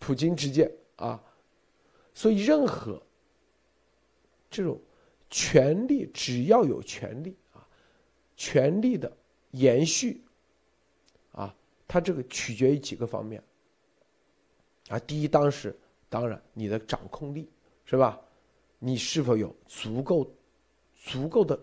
[0.00, 1.22] 普京直接啊，
[2.14, 3.00] 所以任何
[4.50, 4.76] 这种
[5.28, 7.64] 权力，只要有权力啊，
[8.36, 9.10] 权力的
[9.52, 10.24] 延续
[11.30, 11.54] 啊，
[11.86, 13.40] 它这个取决于几个方面
[14.88, 14.98] 啊。
[14.98, 15.78] 第一，当时
[16.08, 17.48] 当然你的掌控力
[17.84, 18.20] 是吧？
[18.82, 20.26] 你是否有足够
[21.02, 21.58] 足够的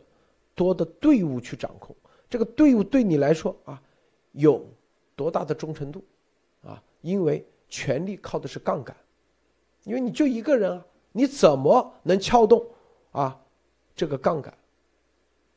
[0.53, 1.95] 多的队伍去掌控？
[2.29, 3.81] 这个队伍对你来说啊，
[4.33, 4.67] 有
[5.15, 6.03] 多大的忠诚度
[6.63, 6.83] 啊？
[7.01, 8.97] 因为权力靠的是杠杆，
[9.83, 12.65] 因为你就一个人啊，你怎么能撬动
[13.11, 13.39] 啊
[13.95, 14.53] 这个杠杆？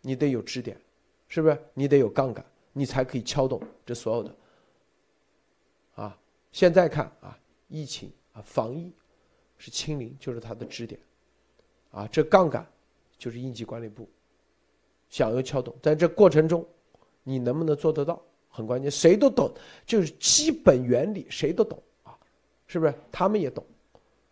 [0.03, 0.81] 你得有支点，
[1.27, 1.59] 是不是？
[1.75, 4.37] 你得有杠杆，你才可以撬动这所有的。
[5.97, 6.19] 啊，
[6.53, 7.37] 现在看啊，
[7.69, 8.93] 疫情啊，防疫
[9.59, 11.01] 是清零，就是它的支点。
[11.91, 12.65] 啊，这杠杆
[13.21, 14.09] 就是应急管理部
[15.11, 16.65] 想要撬动，在这过程中，
[17.23, 18.19] 你能不能做得到
[18.49, 18.91] 很关键。
[18.91, 19.53] 谁都懂，
[19.85, 22.17] 就是基本原理谁都懂啊，
[22.67, 22.95] 是不是？
[23.13, 23.63] 他们也懂，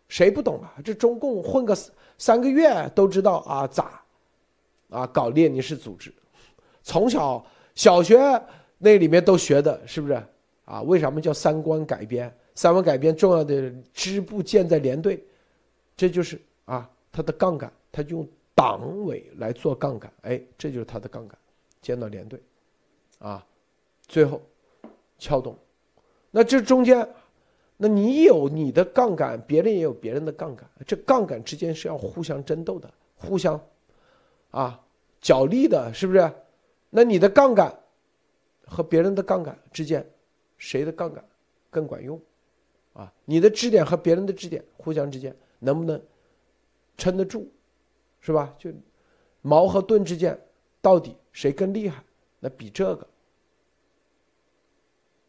[0.08, 0.74] 谁不懂啊？
[0.82, 1.76] 这中共混个
[2.16, 4.02] 三个月都知道啊咋
[4.88, 6.10] 啊搞列宁式组织，
[6.82, 8.18] 从小小学
[8.78, 10.14] 那里面都学的，是不是
[10.64, 10.80] 啊？
[10.80, 12.34] 为什么叫三观改编？
[12.54, 15.22] 三观改编重要的支部建在连队，
[15.94, 16.88] 这就是啊。
[17.10, 18.28] 它的杠杆，它就用
[18.58, 21.38] 党委来做杠杆，哎，这就是他的杠杆，
[21.80, 22.42] 建到连队，
[23.20, 23.46] 啊，
[24.08, 24.42] 最后
[25.16, 25.56] 撬动，
[26.32, 27.08] 那这中间，
[27.76, 33.60] 那你有你的杠杆，别人也有别人的杠杆，这杠杆之间是要互相争斗的，互相
[34.50, 34.84] 啊
[35.20, 36.28] 角力的，是不是？
[36.90, 37.72] 那你的杠杆
[38.66, 40.04] 和别人的杠杆之间，
[40.56, 41.24] 谁的杠杆
[41.70, 42.20] 更管用？
[42.94, 46.02] 啊，你的支点和别人的支点互相之间能不能？
[46.96, 47.48] 撑得住，
[48.20, 48.54] 是吧？
[48.58, 48.70] 就
[49.42, 50.38] 矛和盾之间，
[50.80, 52.02] 到底谁更厉害？
[52.40, 53.06] 那比这个。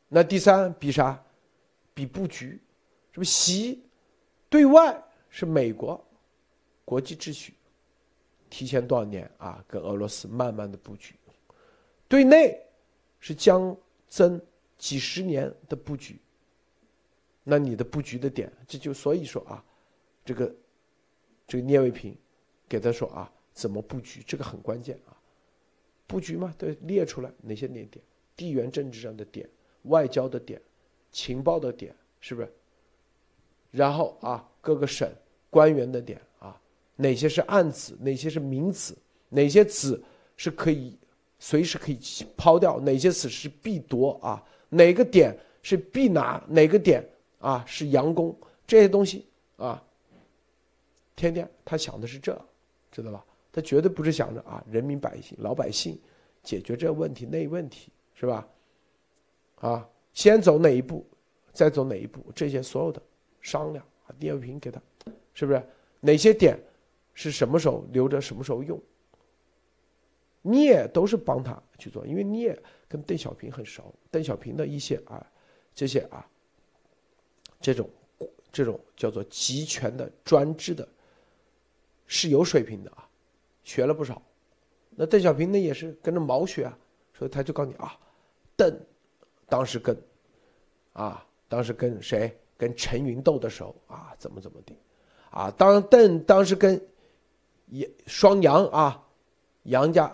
[0.08, 1.24] 那第三比啥？
[1.94, 2.62] 比布局，
[3.12, 3.30] 是不是？
[3.30, 3.84] 习
[4.50, 6.04] 对外是美国
[6.84, 7.54] 国际秩序，
[8.50, 9.64] 提前多少年啊？
[9.68, 11.16] 跟俄罗斯慢慢的布局。
[12.08, 12.60] 对内
[13.20, 13.76] 是将
[14.08, 14.42] 增
[14.78, 16.20] 几十年的布局。
[17.44, 19.64] 那你的布局的点，这就所以说啊，
[20.26, 20.54] 这个。
[21.52, 22.16] 这个聂卫平
[22.70, 24.22] 给他说啊，怎么布局？
[24.26, 25.18] 这个很关键啊，
[26.06, 28.02] 布局嘛，对，列出来哪些点点，
[28.36, 29.50] 地缘政治上的点，
[29.84, 30.62] 外交的点，
[31.12, 32.54] 情报的点，是不是？
[33.72, 35.12] 然后啊，各个省
[35.50, 36.56] 官员的点啊，
[36.96, 38.96] 哪些是暗子，哪些是明子，
[39.30, 40.02] 哪些子
[40.38, 40.96] 是可以
[41.40, 42.00] 随时可以
[42.38, 44.44] 抛掉，哪些子是必夺啊？
[44.70, 46.44] 哪个点是必拿？
[46.48, 47.04] 哪个点
[47.40, 48.38] 啊是佯攻？
[48.68, 49.26] 这些东西
[49.58, 49.84] 啊。
[51.16, 52.40] 天天他想的是这，
[53.02, 53.26] 知道吧？
[53.52, 56.00] 他绝对不是想着啊，人民百姓、老百姓
[56.44, 58.48] 解决这问题那问题，是吧？
[59.56, 61.06] 啊，先走哪一步，
[61.52, 63.02] 再走哪一步，这些所有的
[63.42, 64.82] 商量啊，聂卫平给他，
[65.34, 65.62] 是不是？
[66.00, 66.58] 哪些点
[67.14, 68.80] 是什么时候留着，什么时候用？
[70.42, 75.26] 聂都是帮他去做，因为聂跟邓小平很熟，邓小平的一些啊，
[75.74, 76.26] 这些啊，
[77.60, 77.90] 这种
[78.52, 80.88] 这种叫做集权的专制的。
[82.10, 83.08] 是有水平的啊，
[83.64, 84.20] 学了不少。
[84.90, 86.78] 那邓小平呢，也是跟着毛学啊，
[87.14, 87.98] 所以他就告诉你啊，
[88.58, 88.86] 邓
[89.48, 89.96] 当时跟
[90.92, 94.76] 啊，当时跟谁跟陈云斗的时候啊，怎么怎么的
[95.30, 95.50] 啊？
[95.52, 96.84] 当邓当时跟
[97.68, 99.08] 也双杨啊，
[99.64, 100.14] 杨家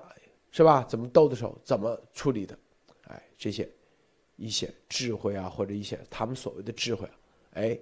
[0.52, 0.84] 是吧？
[0.84, 2.60] 怎么斗的时候，怎么处理的？
[3.08, 3.68] 哎，这些
[4.36, 7.10] 一些智慧啊，或者一些他们所谓的智慧，
[7.54, 7.80] 哎，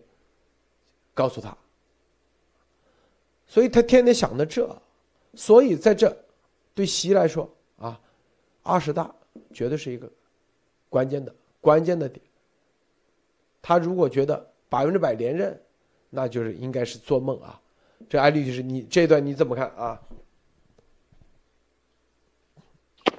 [1.16, 1.58] 告诉他。
[3.54, 4.82] 所以他天天想的这，
[5.36, 6.12] 所以在这，
[6.74, 7.48] 对习来说
[7.78, 8.02] 啊，
[8.64, 9.14] 二十大
[9.54, 10.12] 绝对是一个
[10.90, 12.20] 关键的关键的点。
[13.62, 15.62] 他如果觉得百分之百连任，
[16.10, 17.62] 那就是应该是做梦啊。
[18.10, 20.02] 这艾律师，你这段你怎么看啊？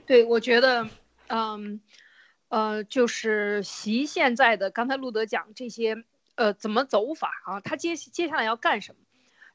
[0.04, 0.88] 对，我觉得，
[1.28, 1.80] 嗯，
[2.48, 6.02] 呃，就是习现在的刚才路德讲这些，
[6.34, 7.60] 呃，怎么走法啊？
[7.60, 9.00] 他接接下来要干什么？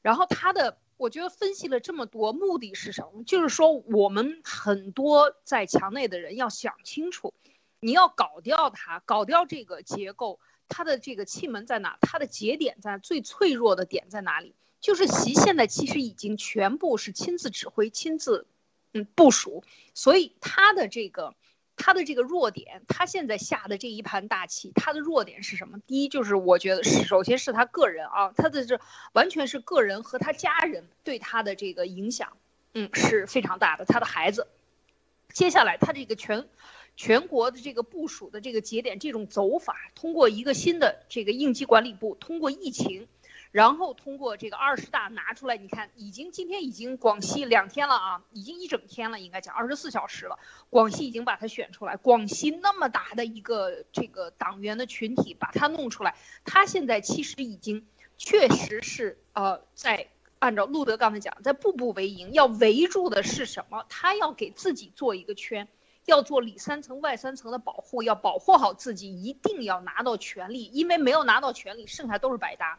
[0.02, 3.22] 然后他的，我觉得分析了这么多，目的是什么？
[3.24, 7.34] 就是说，我们很多在墙内的人要想清楚，
[7.80, 11.98] 你要搞掉它，搞掉这个结构，它的这个气门在哪？
[12.00, 14.54] 它的节点在最脆弱的点在哪里？
[14.80, 18.46] 就是习现在其实已经全部是亲自指挥、亲自
[18.92, 19.64] 嗯部署，
[19.94, 21.34] 所以他的这个。
[21.82, 25.78] 他的这个弱点，他现在下的这一盘大棋，他的弱点是什么？
[25.86, 28.78] 第一就是我觉得，首先是他个人啊，他的这
[29.12, 32.36] 完全是个人和他家人对他的这个影响，
[32.74, 33.86] 嗯，是非常大的。
[33.86, 34.46] 他的孩子，
[35.32, 36.46] 接下来他这个全
[36.96, 43.08] 全国的这个部署的这个节点，这种走法，通过一个新的这个应急管理部，通过疫情。
[43.52, 50.38] 然后通过这个二十大拿出来，你看，已经今天已经广西两天了啊，已经一整天了，应该讲二十四小时了。
[50.68, 56.14] 广西已经把它选出来，广西那么大的一个这个党员的群体，把它弄出来，
[56.44, 57.86] 他现在其实已经
[58.18, 60.06] 确实是呃，在
[60.38, 63.84] 按照路德刚才讲，在步步为营，要围住的是什么？
[63.88, 65.66] 他要给自己做一个圈，
[66.04, 72.78] 要做里三层外三层的保护，要保护好自己，一定要拿到权力，因为没有拿到权力，剩下都是白搭。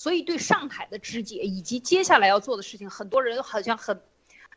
[0.00, 4.00] 所以对上海的肢解以及接下来要做的事情，很多人好像很，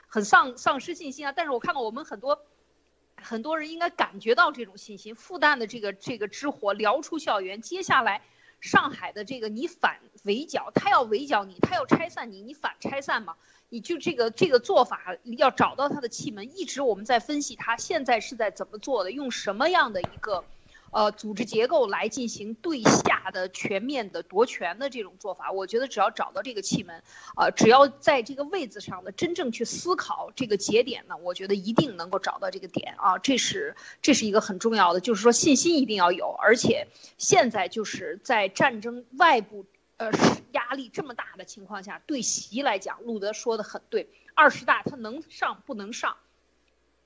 [0.08, 1.34] 很丧丧失信心啊。
[1.34, 2.40] 但是我看到我们很多，
[3.18, 5.16] 很多人应该感觉到这种信心。
[5.16, 8.22] 复旦的这个这个之火燎出校园，接下来
[8.62, 13.36] 上海的这个你反围剿，他要围剿你，他要拆散你，你反拆散嘛？
[13.68, 16.58] 你就这个这个做法要找到他的气门。
[16.58, 20.46] 一直我们在分析他现在是在怎么做的，用什么样的一个。
[20.94, 27.02] 呃，组织结构来进行对下的全面的夺权的这种做法，我觉得只要找到这个气门，
[27.36, 36.88] 啊，只要在这个位子上的真正去思考这个节点呢，我觉得一定能够找到这个点啊，这是这是一个很重要的，就是说信心一定要有，而且
[37.18, 39.66] 现在就是在战争外部
[39.98, 40.12] 呃
[40.52, 46.18] 压力这么大的情况下，对习来讲，路德说的很对，二十大他能上不能上？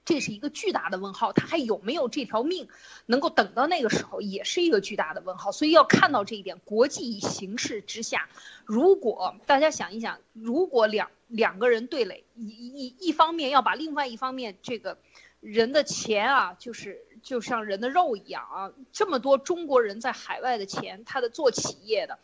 [0.07, 2.69] 这是一个巨大的问号，他还有没有这条命，
[3.07, 5.51] 能够等到那个时候，也是一个巨大的问号。
[5.51, 8.29] 所以要看到这一点，国际形势之下，
[8.63, 14.97] 如果大家想一想，如果两两个人对垒，一一一方面要把另外一方面这个
[15.41, 22.17] 人的钱啊，就是就像人的肉一样啊，这么多中国人在海外的钱，他的做企业的。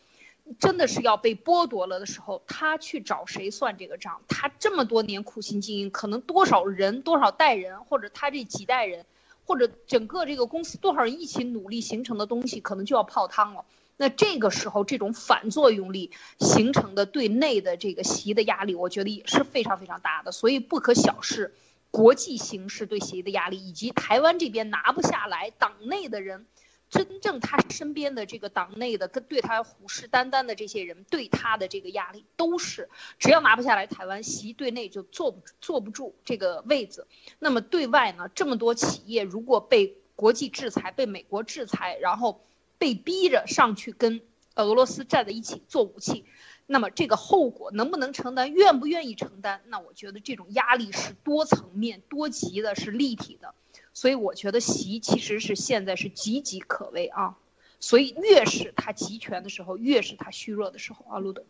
[0.60, 4.20] 真的是要被剥夺了的时候，他去找谁算这个账？
[4.28, 9.06] 他这么多年苦心经营，可能多少人、多少代人，或者他这几代人，
[9.46, 13.64] 或者整个这个公司多少人一起努力形成的东西，可能就要泡汤了。
[13.96, 16.10] 那这个时候，这种反作用力
[16.40, 20.30] 形成的对内的这个习的压力，我觉得也是非常非常大的。
[20.30, 21.54] 所以不可小视
[21.90, 26.44] 国际形势对习的压力，以及台湾这边拿不下来，党内的人。
[26.90, 32.88] 真正他身边的这个党内的跟对他虎视眈眈的这些人，对他的这个压力都是，
[33.18, 37.06] 只要拿不下来台湾，习对内就坐不坐不住这个位子。
[37.40, 42.44] 那么对外呢，这么多企业如果被国际制裁，被美国制裁，然后
[42.78, 44.20] 被逼着上去跟
[44.54, 46.24] 俄罗斯站在一起做武器，
[46.66, 49.62] 那么这个后果能不能承担，愿不愿意承担？
[49.66, 53.52] 那我觉得这种压力是多层面、多级的，是立体的。
[53.94, 57.38] 所以我觉得习其实是现在是岌岌可危啊，
[57.78, 61.44] 所以越是他集权的时候，越是他虚弱的时候啊，路德。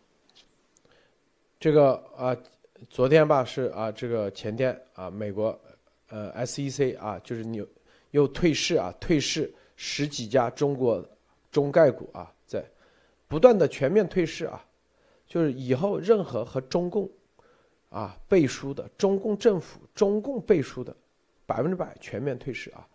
[1.58, 2.36] 这个啊，
[2.90, 5.58] 昨天吧是啊，这个前天啊，美国
[6.08, 7.66] 呃 SEC 啊，就是你
[8.10, 11.02] 又退市啊，退市十几家中国
[11.50, 12.62] 中概股啊，在
[13.26, 14.62] 不断的全面退市啊，
[15.26, 17.08] 就是以后任何和中共
[17.88, 20.94] 啊背书的，中共政府、中共背书的。
[21.46, 22.88] 百分之百全面退市啊！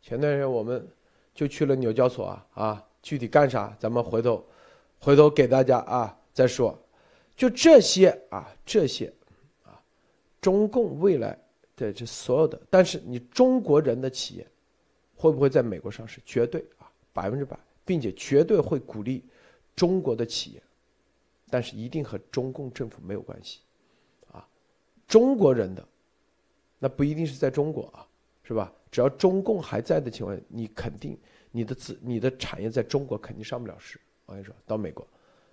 [0.00, 0.88] 前段时间我们
[1.34, 3.76] 就去了纽交所啊啊，具体干啥？
[3.78, 4.44] 咱们回头
[4.98, 6.78] 回头给大家啊再说。
[7.36, 9.12] 就这些啊，这些
[9.64, 9.82] 啊，
[10.40, 11.36] 中共未来
[11.74, 14.46] 的这所有的，但是你中国人的企业
[15.16, 16.20] 会不会在美国上市？
[16.24, 19.24] 绝对啊，百分之百，并且绝对会鼓励
[19.74, 20.62] 中国的企业，
[21.48, 23.60] 但是一定和中共政府没有关系
[24.32, 24.46] 啊，
[25.08, 25.86] 中国人的。
[26.82, 28.08] 那不一定是在中国啊，
[28.42, 28.72] 是吧？
[28.90, 31.16] 只要中共还在的情况下，你肯定
[31.52, 34.00] 你的资、你的产业在中国肯定上不了市。
[34.24, 35.06] 我跟你说，到美国，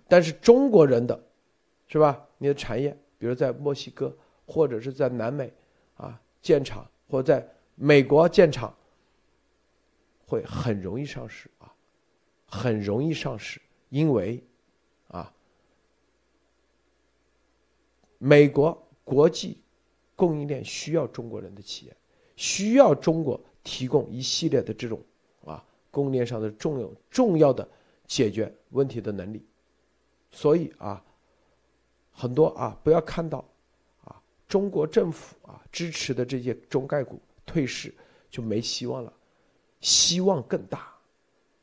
[0.08, 1.22] 但是中国人的，
[1.86, 2.26] 是吧？
[2.38, 5.52] 你的产业，比如在墨西哥或者是在南美
[5.96, 8.74] 啊建厂，或在美国建厂，
[10.26, 11.70] 会很容易上市啊，
[12.46, 13.60] 很容易上市，
[13.90, 14.42] 因为
[15.08, 15.30] 啊，
[18.16, 19.58] 美国国际。
[20.18, 21.96] 供应链需要中国人的企业，
[22.34, 25.00] 需要中国提供一系列的这种
[25.44, 27.66] 啊供应链上的重要重要的
[28.04, 29.46] 解决问题的能力，
[30.32, 31.00] 所以啊，
[32.10, 33.44] 很多啊不要看到
[34.02, 37.94] 啊中国政府啊支持的这些中概股退市
[38.28, 39.12] 就没希望了，
[39.80, 40.92] 希望更大，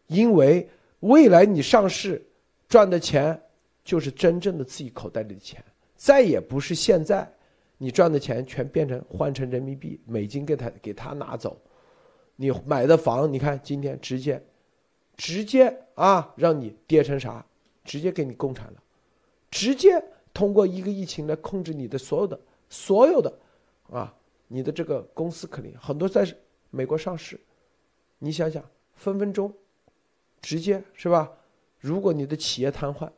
[0.08, 0.70] 因为
[1.02, 2.26] 未来你上市
[2.70, 3.38] 赚的钱
[3.84, 5.62] 就是真正的自己口袋里的钱，
[5.98, 7.30] 再也不是现在。
[7.78, 11.60] 你赚的钱全变成换成人民币、美金给他给他拿走，
[12.36, 14.42] 你买的房，你看今天直接，
[15.18, 17.46] 直接啊让你跌成啥，
[17.84, 18.84] 直接给你共产了，
[19.52, 20.04] 直接
[20.34, 22.40] 通过一个疫情来控制你的所有的
[22.70, 23.32] 所有的
[23.90, 24.14] 啊，
[24.48, 26.26] 你的这个公司肯定很多在
[26.70, 27.40] 美国上市，
[28.20, 28.64] 你想想，
[28.96, 29.54] 分分钟
[30.42, 31.32] 直接是吧？
[31.80, 33.10] 如果你的企业瘫痪，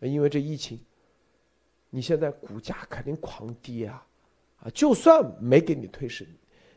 [0.00, 0.80] 因为这疫情，
[1.90, 4.06] 你现在股价肯定狂跌啊！
[4.60, 6.26] 啊，就算没给你退市，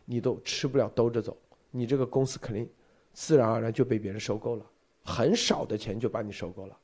[0.05, 1.37] 你都吃不了兜着走，
[1.71, 2.69] 你这个公司肯定
[3.13, 4.65] 自然而然就被别人收购了，
[5.03, 6.77] 很少的钱就把你收购了，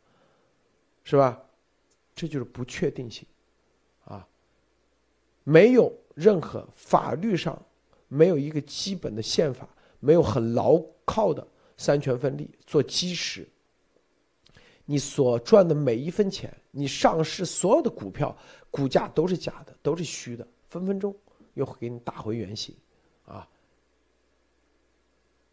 [1.04, 1.42] 是吧？
[2.14, 3.26] 这就是不确定性，
[4.04, 4.28] 啊，
[5.44, 7.60] 没有任何法律上
[8.10, 9.68] 没有一个基本的宪法，
[10.00, 11.48] 没有很牢靠的
[11.78, 13.48] 三权分立做基石。
[14.84, 18.36] 你所赚的每一分钱，你上市所有的股票
[18.70, 21.16] 股价都是假的，都是虚的，分分钟
[21.54, 22.76] 又会给你打回原形，
[23.26, 23.48] 啊！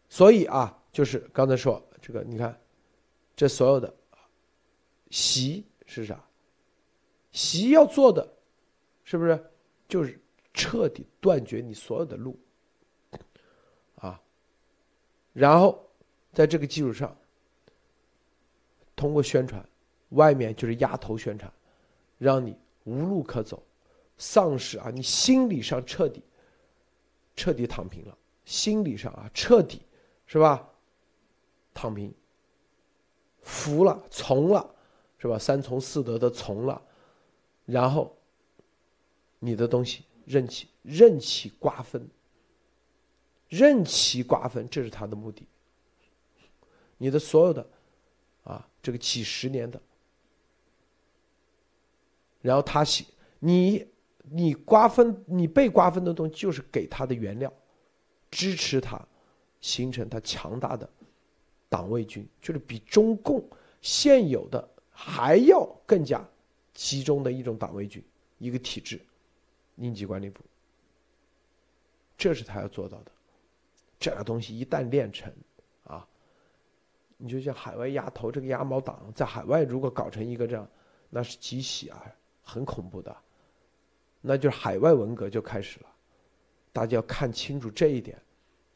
[0.09, 2.59] 所以啊，就是刚才说这个，你看，
[3.35, 3.93] 这所有的
[5.09, 6.23] 习是啥？
[7.31, 8.27] 习要做的，
[9.03, 9.51] 是不是
[9.87, 10.19] 就是
[10.53, 12.39] 彻底断绝你所有的路，
[13.95, 14.21] 啊？
[15.33, 15.89] 然后
[16.33, 17.15] 在这个基础上。
[18.95, 19.63] 通过宣传，
[20.09, 21.51] 外面就是压头宣传，
[22.17, 22.55] 让你
[22.85, 23.61] 无路可走，
[24.17, 26.21] 丧失啊，你心理上彻底
[27.35, 29.81] 彻底躺平了，心理上啊彻底
[30.25, 30.67] 是吧？
[31.73, 32.13] 躺平，
[33.41, 34.75] 服了，从了，
[35.17, 35.37] 是吧？
[35.37, 36.81] 三从四德的从了，
[37.65, 38.15] 然后
[39.39, 42.09] 你的东西任其任其瓜分，
[43.49, 45.45] 任其瓜分，这是他的目的。
[46.97, 47.67] 你的所有的。
[48.43, 49.77] 啊，这个几十年的，
[52.47, 53.03] 然后他写
[53.39, 53.85] 你，
[54.23, 57.51] 你瓜分你被瓜分的东西，就是给他的原料，
[58.31, 58.97] 支持他
[59.59, 60.89] 形成他强大的
[61.67, 63.45] 党卫军，就是比中共
[63.81, 66.25] 现有的还要更加
[66.73, 68.01] 集中的一种党卫军，
[68.37, 69.01] 一个体制，
[69.75, 70.41] 应急管理部，
[72.17, 73.11] 这是他要做到的。
[73.99, 75.29] 这个东西一旦练成
[75.83, 76.07] 啊。
[77.19, 80.65] 你就像海外压头这个鸭毛党，在海外如果搞成一个这样，
[81.09, 82.05] 那是极喜啊，
[82.47, 83.13] 很恐怖的，
[84.21, 85.85] 那就是海外文革就开始了。
[86.71, 88.17] 大家要看清楚这一点，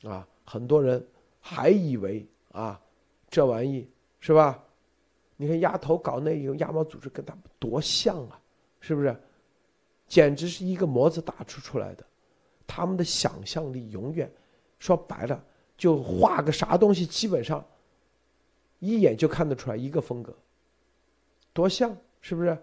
[0.03, 1.02] 啊，很多人
[1.39, 2.80] 还以为啊，
[3.30, 3.89] 这玩意
[4.19, 4.61] 是吧？
[5.38, 8.38] 你看丫头搞那种鸭毛组织，跟他们多像啊，
[8.81, 9.15] 是不是？
[10.06, 12.06] 简直是一个模子打出出来的，
[12.68, 14.30] 他们的想象力永远，
[14.80, 15.41] 说白了
[15.77, 17.65] 就画个啥东西，基本上。
[18.80, 20.35] 一眼就看得出来一个风格，
[21.53, 22.57] 多像，是不是？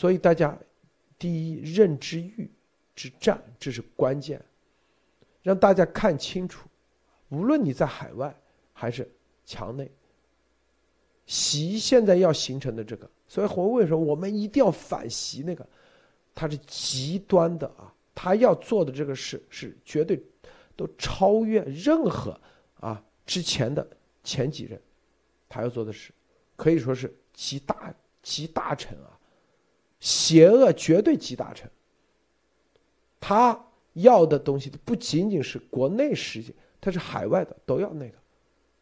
[0.00, 0.58] 所以大家，
[1.18, 2.50] 第一认知欲
[2.96, 4.42] 之战，这是关键，
[5.42, 6.66] 让大家看清楚，
[7.28, 8.34] 无论你在海外
[8.72, 9.06] 还是
[9.44, 9.92] 墙内，
[11.26, 15.68] 习现在要形成的这个，所以我为什么我们一定要反习那个？
[16.34, 20.18] 他是极端的啊，他要做的这个事是绝对。
[20.76, 22.40] 都超越任何
[22.76, 23.86] 啊之前的
[24.24, 24.80] 前几任，
[25.46, 26.10] 他要做的事，
[26.56, 29.19] 可以说是集大集大成啊，
[30.00, 31.70] 邪恶绝对集大成。
[33.20, 38.18] 他要的东西不仅仅是国内世界，他是海外的都要那个，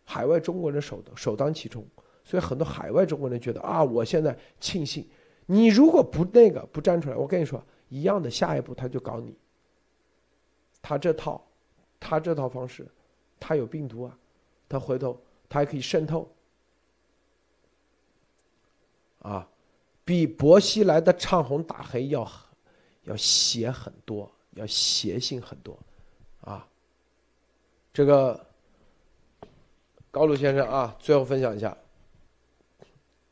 [0.05, 1.85] 海外中国人首首当其冲，
[2.25, 5.07] 所以很多海外中国人觉得啊，我现在庆幸，
[5.45, 9.37] 你如果不那个不站出来，我跟你说一样的，下一步他就搞你，
[10.81, 11.45] 他这套。
[12.01, 12.87] 他这套方式，
[13.41, 14.17] 他有病毒啊，
[14.69, 16.33] 他回头他还可以渗透，
[19.19, 19.51] 啊，
[20.09, 22.27] 比薄熙来的唱红打黑要
[23.03, 25.79] 要邪很多，要邪性很多，
[26.41, 26.67] 啊，
[27.93, 28.47] 这个
[30.11, 31.77] 高鲁先生啊，最后分享一下，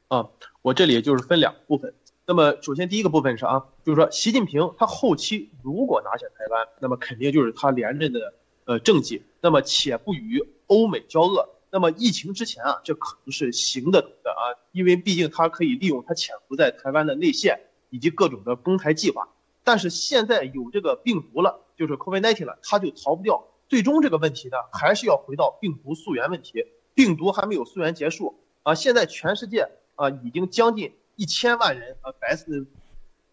[0.08, 0.28] 啊，
[0.60, 1.94] 我这里就是分两部分，
[2.26, 8.34] 那么首先第一个部分是啊，就是说习近平他后期如果拿下台湾，那么肯定就是他连任的。
[8.66, 19.28] 呃，政绩，那么且不与欧美交恶，那么疫情之前啊，这可能是行得通的啊，因为毕竟它可以利用它潜伏在台湾的内线以及各种的攻台计划。
[19.62, 23.44] 但是现在有这个病毒了，就是 COVID-19 了，它就逃不掉。
[23.68, 26.64] 最终这个问题呢，还是要回到病毒溯源问题。
[26.94, 32.66] 病毒还没有溯源结束啊，现在全世界啊，已经将近一千万人啊白死，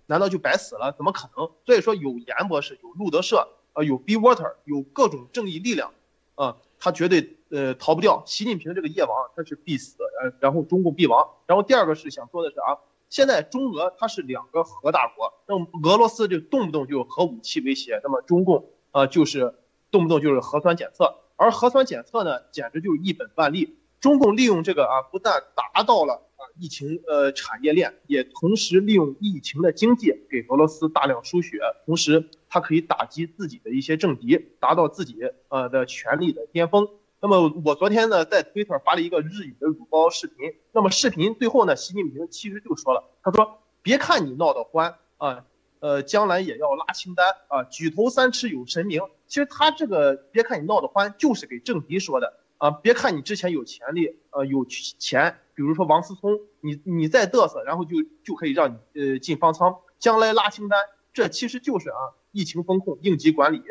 [0.06, 0.94] 难道就白死了？
[0.98, 1.50] 怎么可能？
[1.66, 3.48] 所以说有严博士，有路德社。
[3.72, 5.94] 啊，有 B Water，有各种正义力量，
[6.36, 8.24] 啊，他绝对呃逃不掉。
[8.26, 11.30] 习近平这个夜王，他是必死，呃，然后中共必亡。
[11.46, 19.54] 然后第二个是想说的是啊，现在中俄它是两个核大国，那么俄罗斯就动不动就有核武器威胁，那么中共啊就是
[19.92, 23.78] 动不动就是核酸检测，而核酸检测呢，简直就是一本万利。
[24.02, 36.90] 中共利用这个啊，不但达到了啊疫情呃产业链，也同时利用疫情的经济给俄罗斯大量输血，同时它可以打击自己的一些政敌，达到自己呃的权力的巅峰。
[37.24, 45.46] 那么我昨天呢在推特发了一个日语的乳包视频，那么视频最后呢，习近平其实就说了，他说别看你闹得欢啊，
[45.80, 49.04] 呃将来也要拉清单啊，举头三尺有神明。
[49.26, 52.42] 其实他这个别看你闹得欢，就是给政敌说的。
[52.58, 60.78] 啊，别看你之前有潜力，呃，有钱，比如说王思聪，你你再嘚瑟，然后就就可以让你呃进方舱，将来拉清单，
[61.14, 61.96] 这其实就是啊
[62.34, 63.64] 疫情风控、应急管理。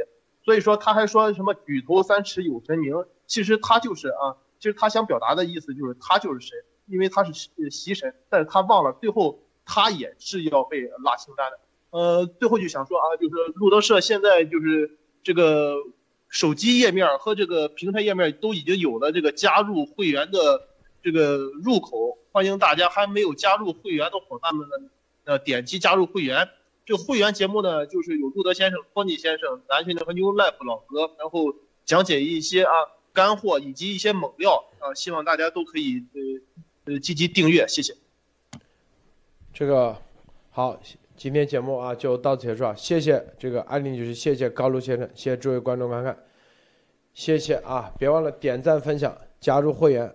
[0.44, 7.32] 所以说他还说什么举头三尺有神明，其实他就是啊，其实他想表达的意思就是他就是神，因为他是
[7.70, 11.58] 习神，但是他忘了最后他也是要被拉清单的。
[11.90, 15.76] 呃，最后就想说啊，就是路德社现在就是这个。
[16.32, 20.66] 手机页面和这个平台页面都已经有了这个加入会员的
[21.02, 24.76] 这个入口，欢迎大家还没有加入会员的伙伴们呢，
[25.24, 26.48] 呃，点击加入会员。
[26.86, 31.54] 这会员节目呢，就是有路德先生、托尼先生、南训的和 New Life 老哥，然后
[31.84, 32.72] 讲解一些啊
[33.12, 37.94] 干货以及一些猛料啊，希望大家都可以呃呃积极订阅，谢谢。
[39.52, 39.96] 这个
[40.50, 40.80] 好。
[41.14, 46.18] 今天节目啊就到此结束啊，谢谢这个安林女士，谢谢高露先生，谢谢诸位观众观看，
[47.14, 50.12] 谢谢啊，别忘了点赞分享，加入会员，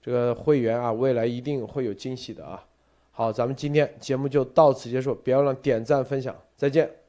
[0.00, 2.64] 这个会员啊未来一定会有惊喜的啊。
[3.10, 7.03] 好，咱们今天节目就到此结束，别忘了点赞分享，再见。